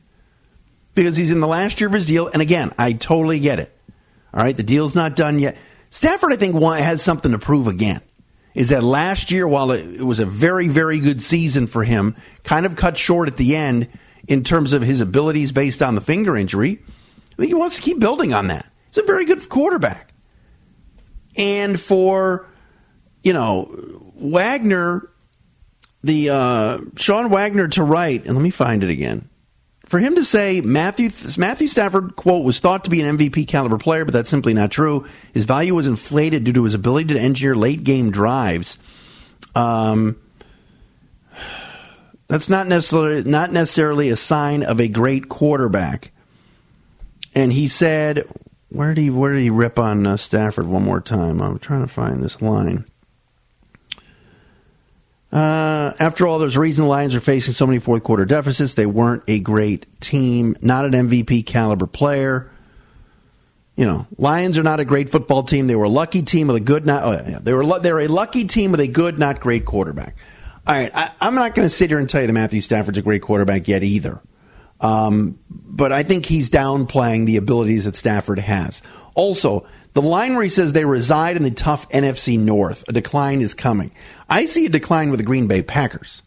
because 0.96 1.16
he's 1.16 1.32
in 1.32 1.40
the 1.40 1.48
last 1.48 1.80
year 1.80 1.88
of 1.88 1.94
his 1.94 2.06
deal. 2.06 2.28
And 2.28 2.42
again, 2.42 2.74
I 2.78 2.94
totally 2.94 3.40
get 3.40 3.60
it. 3.60 3.76
All 4.34 4.44
right, 4.44 4.56
the 4.56 4.64
deal's 4.64 4.96
not 4.96 5.16
done 5.16 5.40
yet. 5.40 5.58
Stafford, 5.90 6.34
I 6.34 6.36
think, 6.36 6.56
has 6.56 7.02
something 7.02 7.32
to 7.32 7.40
prove 7.40 7.68
again. 7.68 8.02
Is 8.54 8.70
that 8.70 8.84
last 8.84 9.32
year, 9.32 9.48
while 9.48 9.72
it 9.72 10.02
was 10.02 10.20
a 10.20 10.26
very, 10.26 10.68
very 10.68 11.00
good 11.00 11.22
season 11.22 11.68
for 11.68 11.84
him, 11.84 12.16
kind 12.44 12.66
of 12.66 12.76
cut 12.76 12.98
short 12.98 13.30
at 13.30 13.38
the 13.38 13.56
end 13.56 13.88
in 14.28 14.44
terms 14.44 14.74
of 14.74 14.82
his 14.82 15.02
abilities 15.02 15.52
based 15.52 15.82
on 15.82 15.96
the 15.96 16.02
finger 16.02 16.38
injury. 16.38 16.80
I 17.32 17.36
think 17.36 17.48
he 17.48 17.54
wants 17.54 17.78
to 17.78 17.82
keep 17.82 18.00
building 18.00 18.34
on 18.34 18.48
that. 18.48 18.66
He's 18.88 18.98
a 18.98 19.06
very 19.06 19.26
good 19.26 19.48
quarterback. 19.50 20.14
And 21.38 21.80
for, 21.80 22.48
you 23.24 23.34
know, 23.34 24.02
Wagner, 24.16 25.10
the 26.04 26.30
uh, 26.30 26.80
Sean 26.98 27.30
Wagner 27.30 27.68
to 27.70 27.84
write, 27.84 28.26
and 28.26 28.36
let 28.36 28.44
me 28.44 28.50
find 28.50 28.84
it 28.84 28.90
again. 28.90 29.30
For 29.86 30.00
him 30.00 30.16
to 30.16 30.24
say 30.24 30.62
Matthew 30.62 31.10
Matthew 31.38 31.68
Stafford 31.68 32.16
quote 32.16 32.46
was 32.46 32.60
thought 32.60 32.86
to 32.86 32.90
be 32.90 33.02
an 33.02 33.18
MVP 33.18 33.46
caliber 33.46 33.78
player, 33.78 34.06
but 34.06 34.14
that's 34.14 34.30
simply 34.30 34.54
not 34.54 34.72
true. 34.72 35.06
His 35.34 35.44
value 35.44 35.76
was 35.76 35.86
inflated 35.86 36.46
due 36.46 36.54
to 36.54 36.64
his 36.64 36.74
ability 36.74 37.14
to 37.14 37.20
engineer 37.20 37.56
late 37.56 37.84
game 37.84 38.10
drives. 38.10 38.78
Um, 39.54 40.18
That's 42.32 42.48
not 42.48 42.66
necessarily 42.66 43.24
not 43.26 43.52
necessarily 43.52 44.08
a 44.08 44.16
sign 44.16 44.64
of 44.64 44.80
a 44.80 44.88
great 44.88 45.28
quarterback. 45.28 46.14
And 47.36 47.52
he 47.52 47.68
said, 47.68 48.26
where 48.70 48.94
did 48.94 49.02
he 49.02 49.10
where 49.10 49.34
did 49.34 49.42
he 49.42 49.50
rip 49.50 49.78
on 49.78 50.08
uh, 50.08 50.16
Stafford 50.16 50.66
one 50.66 50.84
more 50.84 51.02
time? 51.02 51.42
I'm 51.42 51.60
trying 51.60 51.82
to 51.82 51.90
find 51.90 52.24
this 52.24 52.42
line. 52.42 52.86
Uh, 55.30 55.92
after 56.00 56.26
all, 56.26 56.40
there's 56.40 56.56
a 56.56 56.62
reason 56.62 56.86
the 56.86 56.90
Lions 56.90 57.16
are 57.16 57.20
facing 57.20 57.54
so 57.54 57.68
many 57.68 57.80
fourth 57.80 58.06
quarter 58.06 58.24
deficits. 58.24 58.76
They 58.76 58.86
weren't 58.86 59.24
a 59.28 59.42
great 59.42 59.86
team, 60.00 60.56
not 60.62 60.86
an 60.86 60.94
MVP 60.94 61.46
caliber 61.46 61.86
player. 61.86 62.50
You 63.76 63.84
know, 63.84 64.08
Lions 64.18 64.58
are 64.58 64.64
not 64.64 64.80
a 64.80 64.86
great 64.86 65.10
football 65.10 65.44
team. 65.44 65.68
They 65.68 65.76
were 65.76 65.84
a 65.84 65.90
lucky 65.90 66.22
team 66.22 66.48
with 66.48 66.56
a 66.56 66.62
good, 66.62 66.86
not 66.86 67.04
oh, 67.04 67.12
yeah, 67.12 67.40
they 67.42 67.52
were 67.54 67.80
they 67.80 67.92
were 67.92 68.00
a 68.00 68.08
lucky 68.08 68.46
team 68.46 68.72
with 68.72 68.80
a 68.80 68.88
good, 68.88 69.20
not 69.20 69.42
great 69.42 69.66
quarterback. 69.66 70.16
All 70.68 70.76
right, 70.76 70.92
I, 70.94 71.12
I'm 71.20 71.36
not 71.36 71.56
going 71.56 71.66
to 71.66 71.70
sit 71.70 71.90
here 71.90 72.00
and 72.00 72.10
tell 72.10 72.22
you 72.22 72.28
that 72.28 72.34
Matthew 72.34 72.62
Stafford's 72.62 72.98
a 72.98 73.02
great 73.02 73.22
quarterback 73.22 73.68
yet 73.68 73.84
either. 73.84 74.22
Um, 74.80 75.40
but 75.50 75.92
I 75.92 76.04
think 76.04 76.26
he's 76.26 76.50
downplaying 76.50 77.26
the 77.26 77.38
abilities 77.38 77.86
that 77.86 77.96
Stafford 77.96 78.40
has. 78.40 78.82
Also, 79.16 79.66
the 79.94 80.02
line 80.02 80.34
where 80.34 80.44
he 80.44 80.50
says 80.50 80.74
they 80.74 80.86
reside 80.86 81.36
in 81.36 81.44
the 81.44 81.52
tough 81.52 81.90
NFC 81.90 82.40
North, 82.40 82.84
a 82.88 82.94
decline 82.94 83.42
is 83.42 83.54
coming. 83.54 83.92
I 84.30 84.46
see 84.46 84.66
a 84.66 84.70
decline 84.70 85.10
with 85.10 85.20
the 85.20 85.26
Green 85.26 85.48
Bay 85.48 85.62
Packers, 85.62 86.24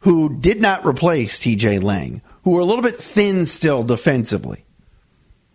who 0.00 0.38
did 0.38 0.60
not 0.60 0.86
replace 0.86 1.40
TJ 1.40 1.82
Lang, 1.82 2.22
who 2.44 2.56
are 2.56 2.60
a 2.60 2.64
little 2.64 2.82
bit 2.82 2.96
thin 2.96 3.46
still 3.46 3.82
defensively. 3.82 4.64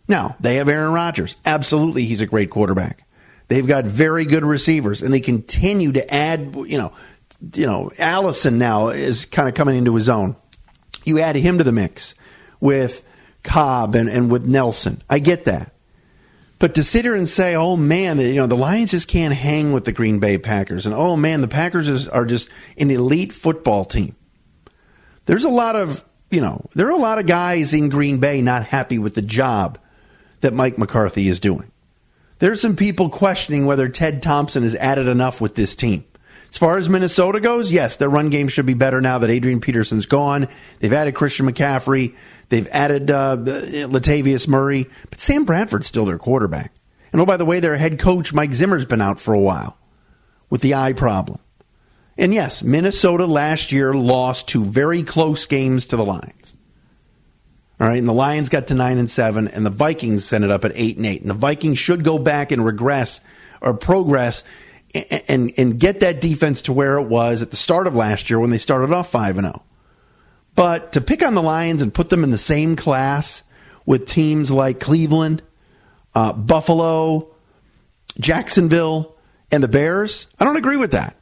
Now, 0.08 0.36
they 0.40 0.56
have 0.56 0.68
Aaron 0.68 0.94
Rodgers. 0.94 1.36
Absolutely, 1.46 2.06
he's 2.06 2.22
a 2.22 2.28
great 2.28 2.50
quarterback. 2.50 3.06
They've 3.48 3.66
got 3.66 3.86
very 3.86 4.26
good 4.26 4.44
receivers, 4.44 5.02
and 5.02 5.14
they 5.14 5.20
continue 5.20 5.92
to 5.94 6.14
add, 6.14 6.56
you 6.68 6.78
know, 6.78 6.94
you 7.54 7.66
know, 7.66 7.92
Allison 7.98 8.58
now 8.58 8.90
is 8.90 9.26
kind 9.26 9.48
of 9.48 9.56
coming 9.56 9.76
into 9.76 9.96
his 9.96 10.10
own. 10.10 10.36
You 11.06 11.20
add 11.20 11.36
him 11.36 11.58
to 11.58 11.64
the 11.64 11.72
mix 11.72 12.16
with 12.60 13.04
Cobb 13.44 13.96
and, 13.96 14.10
and 14.10 14.32
with 14.32 14.46
Nelson. 14.46 15.02
I 15.10 15.20
get 15.20 15.46
that. 15.46 15.74
But 16.60 16.76
to 16.76 16.84
sit 16.84 17.06
here 17.06 17.16
and 17.16 17.28
say, 17.28 17.56
"Oh 17.56 17.78
man, 17.78 18.20
you 18.20 18.34
know 18.34 18.48
the 18.48 18.58
Lions 18.58 18.92
just 18.92 19.08
can't 19.08 19.34
hang 19.34 19.72
with 19.72 19.86
the 19.86 19.94
Green 19.94 20.20
Bay 20.20 20.38
Packers," 20.38 20.86
and 20.86 20.94
"Oh 20.94 21.16
man, 21.16 21.40
the 21.40 21.48
Packers 21.48 21.88
is, 21.88 22.10
are 22.10 22.26
just 22.26 22.50
an 22.78 22.92
elite 22.92 23.32
football 23.32 23.86
team," 23.86 24.14
there's 25.26 25.46
a 25.46 25.50
lot 25.50 25.78
of 25.78 26.04
you 26.30 26.42
know 26.42 26.68
there 26.76 26.88
are 26.88 26.92
a 26.92 26.98
lot 26.98 27.18
of 27.18 27.26
guys 27.26 27.74
in 27.74 27.88
Green 27.88 28.18
Bay 28.18 28.42
not 28.42 28.66
happy 28.66 29.00
with 29.00 29.16
the 29.16 29.22
job 29.22 29.80
that 30.42 30.54
Mike 30.54 30.78
McCarthy 30.78 31.30
is 31.30 31.40
doing. 31.40 31.72
There's 32.40 32.62
some 32.62 32.76
people 32.76 33.08
questioning 33.10 33.66
whether 33.66 33.88
Ted 33.88 34.22
Thompson 34.22 34.64
has 34.64 34.76
added 34.76 35.08
enough 35.08 35.40
with 35.40 35.56
this 35.56 35.76
team. 35.76 36.04
As 36.52 36.58
far 36.58 36.78
as 36.78 36.90
Minnesota 36.90 37.40
goes, 37.40 37.72
yes, 37.72 37.98
their 37.98 38.10
run 38.10 38.30
game 38.30 38.48
should 38.48 38.66
be 38.66 38.74
better 38.74 39.02
now 39.02 39.20
that 39.20 39.30
Adrian 39.30 39.62
Peterson's 39.62 40.08
gone. 40.08 40.48
They've 40.80 40.92
added 40.92 41.14
Christian 41.14 41.48
McCaffrey. 41.48 42.16
They've 42.50 42.68
added 42.72 43.12
uh, 43.12 43.38
Latavius 43.38 44.48
Murray, 44.48 44.88
but 45.10 45.20
Sam 45.20 45.46
Bradford's 45.46 45.86
still 45.86 46.06
their 46.06 46.18
quarterback. 46.18 46.74
And 47.12 47.22
oh, 47.22 47.26
by 47.26 47.38
the 47.38 47.46
way, 47.46 47.60
their 47.60 47.78
head 47.78 48.00
coach 48.00 48.34
Mike 48.34 48.54
Zimmer's 48.54 48.86
been 48.86 49.02
out 49.02 49.20
for 49.20 49.34
a 49.34 49.40
while 49.40 49.78
with 50.50 50.62
the 50.62 50.74
eye 50.74 50.94
problem. 50.94 51.40
And 52.18 52.34
yes, 52.34 52.64
Minnesota 52.64 53.26
last 53.26 53.72
year 53.72 53.94
lost 53.94 54.48
two 54.48 54.66
very 54.66 55.04
close 55.04 55.46
games 55.46 55.86
to 55.86 55.98
the 55.98 56.06
Lions. 56.06 56.54
All 57.80 57.88
right, 57.88 57.98
and 57.98 58.10
the 58.10 58.14
Lions 58.14 58.50
got 58.50 58.68
to 58.68 58.74
nine 58.74 58.98
and 58.98 59.10
seven, 59.10 59.48
and 59.48 59.66
the 59.66 59.70
Vikings 59.70 60.26
sent 60.26 60.44
it 60.44 60.52
up 60.52 60.66
at 60.66 60.74
eight 60.76 60.98
and 60.98 61.06
eight. 61.06 61.22
And 61.22 61.30
the 61.30 61.36
Vikings 61.36 61.80
should 61.80 62.04
go 62.04 62.20
back 62.20 62.52
and 62.52 62.66
regress 62.66 63.22
or 63.62 63.74
progress 63.74 64.44
and, 64.94 65.52
and, 65.58 65.80
get 65.80 66.00
that 66.00 66.20
defense 66.20 66.64
to 66.64 66.74
where 66.74 66.98
it 66.98 67.08
was 67.08 67.42
at 67.42 67.52
the 67.52 67.58
start 67.58 67.86
of 67.86 67.96
last 67.96 68.30
year 68.30 68.40
when 68.40 68.50
they 68.50 68.58
started 68.58 68.92
off 68.92 69.12
five 69.12 69.38
and 69.38 69.46
zero. 69.46 69.62
Oh. 69.62 69.64
But 70.56 70.94
to 70.94 71.02
pick 71.02 71.24
on 71.24 71.36
the 71.36 71.44
Lions 71.44 71.82
and 71.82 71.94
put 71.94 72.10
them 72.10 72.24
in 72.24 72.32
the 72.32 72.38
same 72.38 72.76
class 72.76 73.44
with 73.86 74.08
teams 74.08 74.52
like 74.52 74.80
Cleveland, 74.80 75.42
uh, 76.14 76.34
Buffalo, 76.34 77.30
Jacksonville, 78.20 79.16
and 79.52 79.64
the 79.64 79.68
Bears, 79.68 80.28
I 80.40 80.46
don't 80.46 80.58
agree 80.58 80.78
with 80.78 80.92
that. 80.92 81.16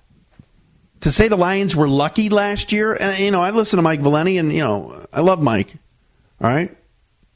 To 1.02 1.12
say 1.12 1.28
the 1.28 1.38
Lions 1.38 1.76
were 1.76 1.88
lucky 1.88 2.30
last 2.30 2.72
year, 2.72 2.94
and 2.94 3.20
you 3.20 3.32
know, 3.32 3.42
I 3.42 3.52
listen 3.52 3.78
to 3.78 3.84
Mike 3.84 4.00
Valenti, 4.00 4.38
and 4.38 4.52
you 4.52 4.62
know, 4.62 5.06
I 5.14 5.22
love 5.22 5.42
Mike. 5.42 5.76
All 6.42 6.50
right, 6.50 6.76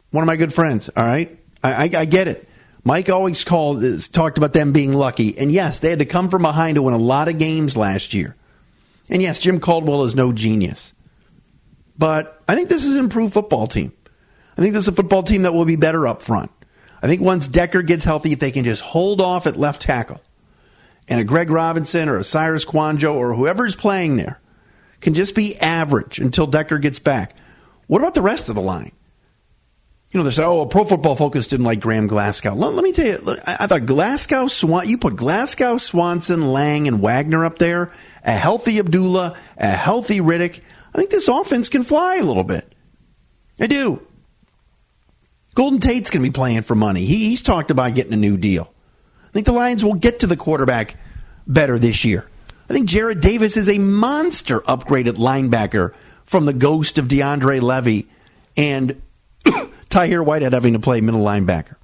one 0.10 0.24
of 0.24 0.28
my 0.28 0.38
good 0.38 0.54
friends. 0.54 0.90
All 0.90 1.06
right, 1.06 1.38
I, 1.64 1.74
I, 1.74 1.90
I 2.00 2.06
get 2.06 2.28
it. 2.28 2.50
Mike 2.84 3.10
always 3.10 3.44
called 3.44 3.84
talked 4.12 4.38
about 4.38 4.54
them 4.54 4.72
being 4.72 4.94
lucky, 4.94 5.38
and 5.38 5.52
yes, 5.52 5.80
they 5.80 5.90
had 5.90 6.00
to 6.00 6.06
come 6.06 6.30
from 6.30 6.42
behind 6.42 6.76
to 6.76 6.82
win 6.82 6.94
a 6.94 6.98
lot 6.98 7.28
of 7.28 7.38
games 7.38 7.78
last 7.78 8.14
year. 8.14 8.36
And 9.10 9.22
yes, 9.22 9.40
Jim 9.40 9.60
Caldwell 9.60 10.04
is 10.04 10.16
no 10.16 10.32
genius. 10.32 10.94
But 11.98 12.42
I 12.48 12.56
think 12.56 12.70
this 12.70 12.86
is 12.86 12.96
an 12.96 13.04
improved 13.04 13.34
football 13.34 13.68
team. 13.68 13.94
I 14.58 14.62
think 14.62 14.74
this 14.74 14.86
is 14.86 14.88
a 14.88 14.94
football 14.94 15.24
team 15.24 15.44
that 15.44 15.54
will 15.54 15.66
be 15.66 15.76
better 15.76 16.08
up 16.08 16.22
front. 16.22 16.52
I 17.02 17.08
think 17.08 17.22
once 17.22 17.48
Decker 17.48 17.82
gets 17.82 18.04
healthy, 18.04 18.32
if 18.32 18.40
they 18.40 18.52
can 18.52 18.64
just 18.64 18.82
hold 18.82 19.22
off 19.22 19.48
at 19.48 19.58
left 19.58 19.82
tackle, 19.82 20.22
and 21.08 21.20
a 21.20 21.24
Greg 21.24 21.50
Robinson 21.50 22.10
or 22.10 22.18
a 22.18 22.24
Cyrus 22.24 22.66
Kouandjio 22.66 23.14
or 23.14 23.34
whoever's 23.34 23.76
playing 23.76 24.16
there 24.16 24.40
can 25.02 25.14
just 25.14 25.36
be 25.36 25.58
average 25.58 26.20
until 26.20 26.48
Decker 26.48 26.78
gets 26.78 27.00
back. 27.00 27.36
What 27.88 28.02
about 28.02 28.14
the 28.14 28.22
rest 28.22 28.50
of 28.50 28.56
the 28.56 28.62
line? 28.62 28.92
You 30.12 30.18
know, 30.18 30.26
they 30.26 30.32
say, 30.32 30.44
oh, 30.44 30.62
a 30.62 30.66
Pro 30.68 30.84
Football 30.84 31.16
Focus 31.16 31.48
didn't 31.48 31.66
like 31.66 31.80
Graham 31.80 32.08
Glasgow. 32.08 32.54
Let, 32.54 32.74
let 32.74 32.84
me 32.84 32.92
tell 32.92 33.06
you, 33.06 33.18
look, 33.20 33.40
I, 33.48 33.58
I, 33.62 33.68
thought 33.68 33.86
Glasgow, 33.86 34.48
Swan, 34.50 34.90
you 34.90 34.98
put 34.98 35.16
Glasgow, 35.16 35.78
Swanson, 35.78 36.48
Lang, 36.48 36.90
and 36.90 37.02
Wagner 37.02 37.46
up 37.46 37.58
there, 37.58 37.94
a 38.24 38.34
healthy 38.34 38.78
Abdullah, 38.80 39.38
a 39.58 39.70
healthy 39.70 40.20
Riddick. 40.20 40.60
I 40.94 40.98
think 40.98 41.12
this 41.12 41.30
offense 41.30 41.70
can 41.70 41.84
fly 41.84 42.18
a 42.18 42.24
little 42.24 42.44
bit. 42.44 42.76
I 43.58 43.68
do. 43.68 44.06
Golden 45.56 45.80
Tate's 45.80 46.10
going 46.10 46.24
to 46.24 46.30
be 46.30 46.34
playing 46.34 46.64
for 46.64 46.76
money. 46.76 47.06
He, 47.06 47.30
he's 47.30 47.42
talked 47.42 47.72
about 47.72 47.96
getting 47.96 48.14
a 48.14 48.18
new 48.18 48.36
deal. 48.36 48.74
I 49.30 49.32
think 49.32 49.46
the 49.46 49.54
Lions 49.54 49.84
will 49.84 49.94
get 49.94 50.20
to 50.20 50.28
the 50.28 50.36
quarterback 50.36 50.96
better 51.48 51.80
this 51.80 52.04
year. 52.04 52.28
I 52.70 52.74
think 52.74 52.90
Jarrad 52.90 53.22
Davis 53.22 53.56
is 53.56 53.70
a 53.70 53.78
monster 53.78 54.60
upgraded 54.62 55.14
linebacker 55.14 55.94
from 56.26 56.46
the 56.46 56.54
ghost 56.54 56.98
of 56.98 57.08
DeAndre 57.08 57.62
Levy 57.62 58.10
and 58.58 59.02
Tahir 59.92 60.24
Whitehead 60.24 60.54
having 60.54 60.74
to 60.74 60.80
play 60.80 61.02
middle 61.02 61.24
linebacker. 61.24 61.76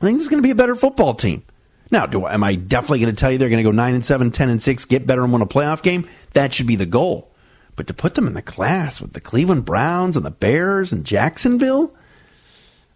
I 0.00 0.04
think 0.04 0.18
this 0.18 0.24
is 0.24 0.28
going 0.28 0.42
to 0.42 0.46
be 0.46 0.50
a 0.50 0.56
better 0.56 0.74
football 0.74 1.14
team. 1.14 1.44
Now, 1.90 2.06
do 2.06 2.26
am 2.26 2.42
I 2.42 2.54
definitely 2.54 3.00
going 3.00 3.14
to 3.14 3.20
tell 3.20 3.30
you 3.30 3.38
they're 3.38 3.50
going 3.50 3.62
to 3.62 3.68
go 3.68 3.70
9 3.70 3.94
and 3.94 4.04
7, 4.04 4.30
10 4.30 4.48
and 4.48 4.62
6, 4.62 4.84
get 4.86 5.06
better 5.06 5.22
and 5.22 5.32
win 5.32 5.42
a 5.42 5.46
playoff 5.46 5.82
game? 5.82 6.08
That 6.32 6.54
should 6.54 6.66
be 6.66 6.76
the 6.76 6.86
goal. 6.86 7.30
But 7.76 7.86
to 7.86 7.94
put 7.94 8.14
them 8.14 8.26
in 8.26 8.34
the 8.34 8.42
class 8.42 9.00
with 9.00 9.12
the 9.12 9.20
Cleveland 9.20 9.64
Browns 9.64 10.16
and 10.16 10.24
the 10.24 10.30
Bears 10.30 10.92
and 10.92 11.04
Jacksonville, 11.04 11.94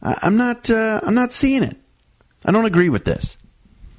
I'm 0.03 0.37
not. 0.37 0.69
Uh, 0.71 1.01
I'm 1.03 1.15
not 1.15 1.33
seeing 1.33 1.63
it. 1.63 1.77
I 2.45 2.53
don't 2.53 2.67
agree 2.67 2.89
with 2.89 3.05
this. 3.05 3.37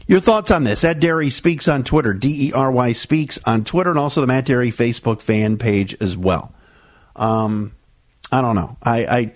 Your 0.07 0.19
thoughts 0.19 0.51
on 0.51 0.63
this? 0.63 0.83
Ed 0.83 1.01
Dery 1.01 1.31
speaks 1.31 1.67
on 1.67 1.83
Twitter. 1.83 2.13
D 2.13 2.49
E 2.49 2.53
R 2.53 2.71
Y 2.71 2.93
speaks 2.93 3.39
on 3.45 3.63
Twitter, 3.63 3.89
and 3.89 3.99
also 3.99 4.21
the 4.21 4.27
Matt 4.27 4.45
Dery 4.45 4.69
Facebook 4.69 5.21
fan 5.21 5.57
page 5.57 5.97
as 5.99 6.17
well. 6.17 6.53
Um, 7.15 7.75
I 8.31 8.41
don't 8.41 8.55
know. 8.55 8.77
I, 8.81 9.05
I 9.05 9.33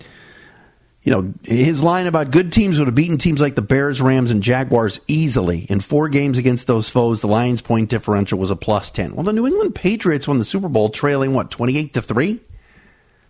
you 1.02 1.10
know, 1.10 1.34
his 1.42 1.82
line 1.82 2.06
about 2.06 2.30
good 2.30 2.52
teams 2.52 2.78
would 2.78 2.86
have 2.86 2.94
beaten 2.94 3.18
teams 3.18 3.40
like 3.40 3.56
the 3.56 3.62
Bears, 3.62 4.00
Rams, 4.00 4.30
and 4.30 4.40
Jaguars 4.40 5.00
easily. 5.08 5.66
In 5.68 5.80
four 5.80 6.08
games 6.08 6.38
against 6.38 6.68
those 6.68 6.88
foes, 6.88 7.20
the 7.20 7.26
Lions' 7.26 7.60
point 7.60 7.90
differential 7.90 8.38
was 8.38 8.52
a 8.52 8.56
plus 8.56 8.92
10. 8.92 9.14
Well, 9.14 9.24
the 9.24 9.32
New 9.32 9.46
England 9.46 9.74
Patriots 9.74 10.28
won 10.28 10.38
the 10.38 10.44
Super 10.44 10.68
Bowl 10.68 10.90
trailing, 10.90 11.34
what, 11.34 11.50
28 11.50 11.94
to 11.94 12.02
3? 12.02 12.40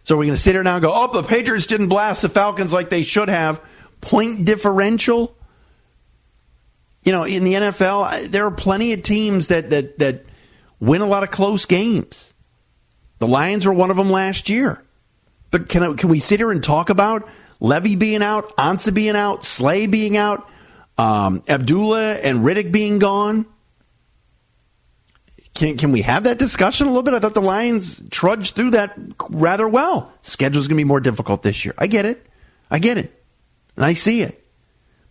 So 0.05 0.17
we're 0.17 0.25
going 0.25 0.35
to 0.35 0.41
sit 0.41 0.55
here 0.55 0.63
now 0.63 0.75
and 0.75 0.83
go, 0.83 0.93
oh, 0.93 1.13
the 1.13 1.23
Patriots 1.23 1.67
didn't 1.67 1.89
blast 1.89 2.21
the 2.21 2.29
Falcons 2.29 2.73
like 2.73 2.91
they 2.91 3.03
should 3.03 3.31
have. 3.31 3.61
Point 4.03 4.45
differential? 4.45 5.35
You 7.05 7.13
know, 7.13 7.25
in 7.25 7.45
the 7.45 7.55
NFL, 7.55 8.31
there 8.31 8.45
are 8.45 8.51
plenty 8.51 8.93
of 8.93 9.03
teams 9.03 9.49
that, 9.49 9.71
that, 9.71 9.99
that 9.99 10.27
win 10.79 11.01
a 11.01 11.07
lot 11.07 11.23
of 11.23 11.31
close 11.31 11.65
games. 11.65 12.35
The 13.19 13.27
Lions 13.27 13.65
were 13.65 13.73
one 13.73 13.91
of 13.91 13.97
them 13.97 14.11
last 14.11 14.51
year. 14.51 14.83
But 15.51 15.69
can, 15.69 15.83
I, 15.83 15.93
can 15.95 16.11
we 16.11 16.19
sit 16.19 16.41
here 16.41 16.51
and 16.51 16.63
talk 16.63 16.91
about 16.91 17.29
Levy 17.63 17.95
being 17.95 18.25
out, 18.25 18.57
Ansah 18.57 18.93
being 18.93 19.15
out, 19.15 19.45
Slay 19.45 19.87
being 19.87 20.17
out, 20.17 20.51
um, 20.99 21.45
Abdullah 21.47 22.15
and 22.15 22.41
Riddick 22.41 22.73
being 22.73 22.99
gone. 22.99 23.47
Can, 25.55 25.77
can 25.77 25.93
we 25.93 26.03
have 26.03 26.25
that 26.25 26.41
discussion 26.41 26.89
a 26.89 26.91
little 26.91 27.05
bit? 27.05 27.15
I 27.15 27.21
thought 27.21 27.35
the 27.35 27.41
Lions 27.41 28.03
trudged 28.11 28.57
through 28.57 28.73
that 28.73 28.99
rather 29.31 29.69
well. 29.69 30.13
Schedule's 30.23 30.67
going 30.67 30.77
to 30.77 30.81
be 30.81 30.89
more 30.89 30.99
difficult 30.99 31.43
this 31.43 31.65
year. 31.65 31.73
I 31.79 31.87
get 31.87 32.05
it. 32.05 32.27
I 32.69 32.81
get 32.81 32.99
it. 32.99 33.23
And 33.77 33.85
I 33.85 33.95
see 33.95 34.23
it. 34.23 34.45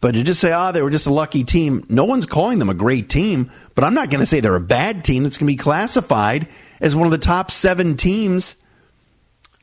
But 0.02 0.16
to 0.16 0.24
just 0.24 0.42
say, 0.42 0.52
ah, 0.52 0.70
oh, 0.70 0.72
they 0.74 0.82
were 0.82 0.90
just 0.90 1.08
a 1.08 1.14
lucky 1.14 1.46
team, 1.46 1.86
no 1.88 2.04
one's 2.04 2.26
calling 2.26 2.60
them 2.60 2.70
a 2.70 2.74
great 2.74 3.08
team, 3.08 3.50
but 3.76 3.86
I'm 3.86 3.94
not 3.94 4.10
going 4.10 4.20
to 4.20 4.26
say 4.26 4.42
they're 4.42 4.56
a 4.56 4.60
bad 4.60 5.06
team 5.06 5.24
that's 5.24 5.38
going 5.38 5.48
to 5.48 5.54
be 5.54 5.58
classified 5.58 6.50
as 6.82 6.98
one 6.98 7.06
of 7.06 7.12
the 7.12 7.18
top 7.18 7.50
seven 7.50 7.96
teams 7.96 8.58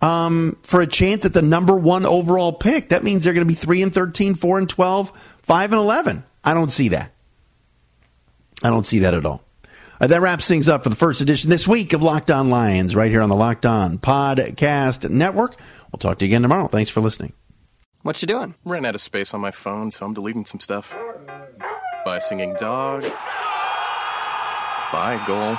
um, 0.01 0.57
for 0.63 0.81
a 0.81 0.87
chance 0.87 1.25
at 1.25 1.35
the 1.35 1.43
number 1.43 1.77
one 1.77 2.07
overall 2.07 2.53
pick. 2.53 2.91
That 2.91 3.03
means 3.03 3.25
they're 3.25 3.33
going 3.35 3.47
to 3.47 3.53
be 3.53 3.55
3 3.55 3.83
and 3.83 3.93
13, 3.93 4.35
4 4.35 4.59
and 4.59 4.69
12, 4.69 5.13
5 5.43 5.73
and 5.73 5.81
11. 5.81 6.25
I 6.45 6.55
don't 6.55 6.71
see 6.71 6.89
that. 6.89 7.13
I 8.63 8.71
don't 8.71 8.87
see 8.87 9.01
that 9.01 9.15
at 9.15 9.27
all. 9.27 9.43
Uh, 10.01 10.07
that 10.07 10.21
wraps 10.21 10.47
things 10.47 10.69
up 10.69 10.85
for 10.85 10.91
the 10.91 10.97
first 10.97 11.21
edition 11.21 11.51
this 11.51 11.67
week 11.67 11.93
of 11.93 12.03
Locked 12.03 12.31
On 12.31 12.51
Lions, 12.51 12.95
right 12.95 13.11
here 13.11 13.21
on 13.21 13.29
the 13.29 13.35
Locked 13.37 13.67
On 13.67 13.99
Podcast 13.99 15.09
Network. 15.11 15.59
We'll 15.93 15.99
talk 15.99 16.19
to 16.19 16.25
you 16.25 16.31
again 16.31 16.43
tomorrow. 16.43 16.69
Thanks 16.69 16.91
for 16.91 17.01
listening. 17.01 17.33
What 18.03 18.23
you 18.23 18.27
doing? 18.27 18.55
Ran 18.65 18.87
out 18.87 18.95
of 18.95 19.01
space 19.01 19.35
on 19.35 19.41
my 19.41 19.51
phone, 19.51 19.91
so 19.91 20.07
I'm 20.07 20.15
deleting 20.15 20.45
some 20.45 20.61
stuff. 20.61 20.97
Bye, 22.05 22.21
singing 22.21 22.55
dog. 22.55 23.03
Bye, 24.93 25.23
goal. 25.27 25.59